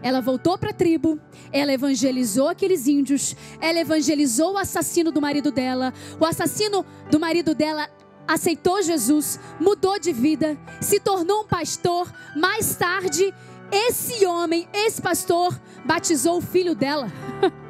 Ela 0.02 0.20
voltou 0.20 0.59
para 0.59 0.70
a 0.70 0.74
tribo, 0.74 1.20
ela 1.52 1.72
evangelizou 1.72 2.48
aqueles 2.48 2.88
índios, 2.88 3.37
ela 3.61 3.78
evangelizou 3.78 4.55
o 4.55 4.59
assassino 4.59 5.12
do 5.12 5.20
marido 5.20 5.52
dela. 5.52 5.94
O 6.18 6.24
assassino 6.24 6.85
do 7.09 7.20
marido 7.20 7.55
dela 7.55 7.88
aceitou 8.33 8.83
Jesus, 8.83 9.38
mudou 9.61 9.99
de 9.99 10.12
vida, 10.12 10.59
se 10.81 10.99
tornou 11.01 11.42
um 11.42 11.47
pastor. 11.47 12.12
Mais 12.37 12.77
tarde, 12.77 13.33
esse 13.71 14.25
homem, 14.27 14.68
esse 14.73 15.01
pastor, 15.01 15.59
batizou 15.85 16.38
o 16.38 16.42
filho 16.42 16.75
dela. 16.75 17.09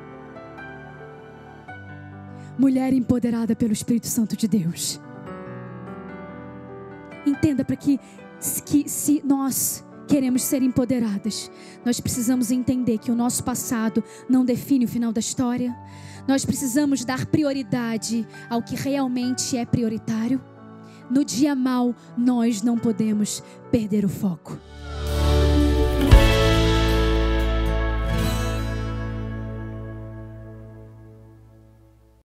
mulher 2.59 2.93
empoderada 2.93 3.57
pelo 3.57 3.73
Espírito 3.73 4.07
Santo 4.07 4.37
de 4.37 4.47
Deus. 4.47 5.01
Entenda 7.27 7.65
para 7.65 7.77
que, 7.77 7.99
que 8.65 8.89
se 8.89 9.23
nós 9.25 9.85
queremos 10.07 10.43
ser 10.43 10.63
empoderadas, 10.63 11.51
nós 11.85 12.01
precisamos 12.01 12.51
entender 12.51 12.99
que 12.99 13.11
o 13.11 13.15
nosso 13.15 13.43
passado 13.43 14.03
não 14.29 14.45
define 14.45 14.85
o 14.85 14.89
final 14.89 15.13
da 15.13 15.21
história. 15.21 15.75
Nós 16.27 16.45
precisamos 16.45 17.05
dar 17.05 17.27
prioridade 17.27 18.27
ao 18.49 18.63
que 18.63 18.77
realmente 18.77 19.57
é 19.57 19.65
prioritário. 19.65 20.41
No 21.11 21.25
dia 21.25 21.55
mal, 21.55 21.95
nós 22.17 22.63
não 22.63 22.79
podemos 22.79 23.43
perder 23.71 24.05
o 24.05 24.09
foco. 24.09 24.59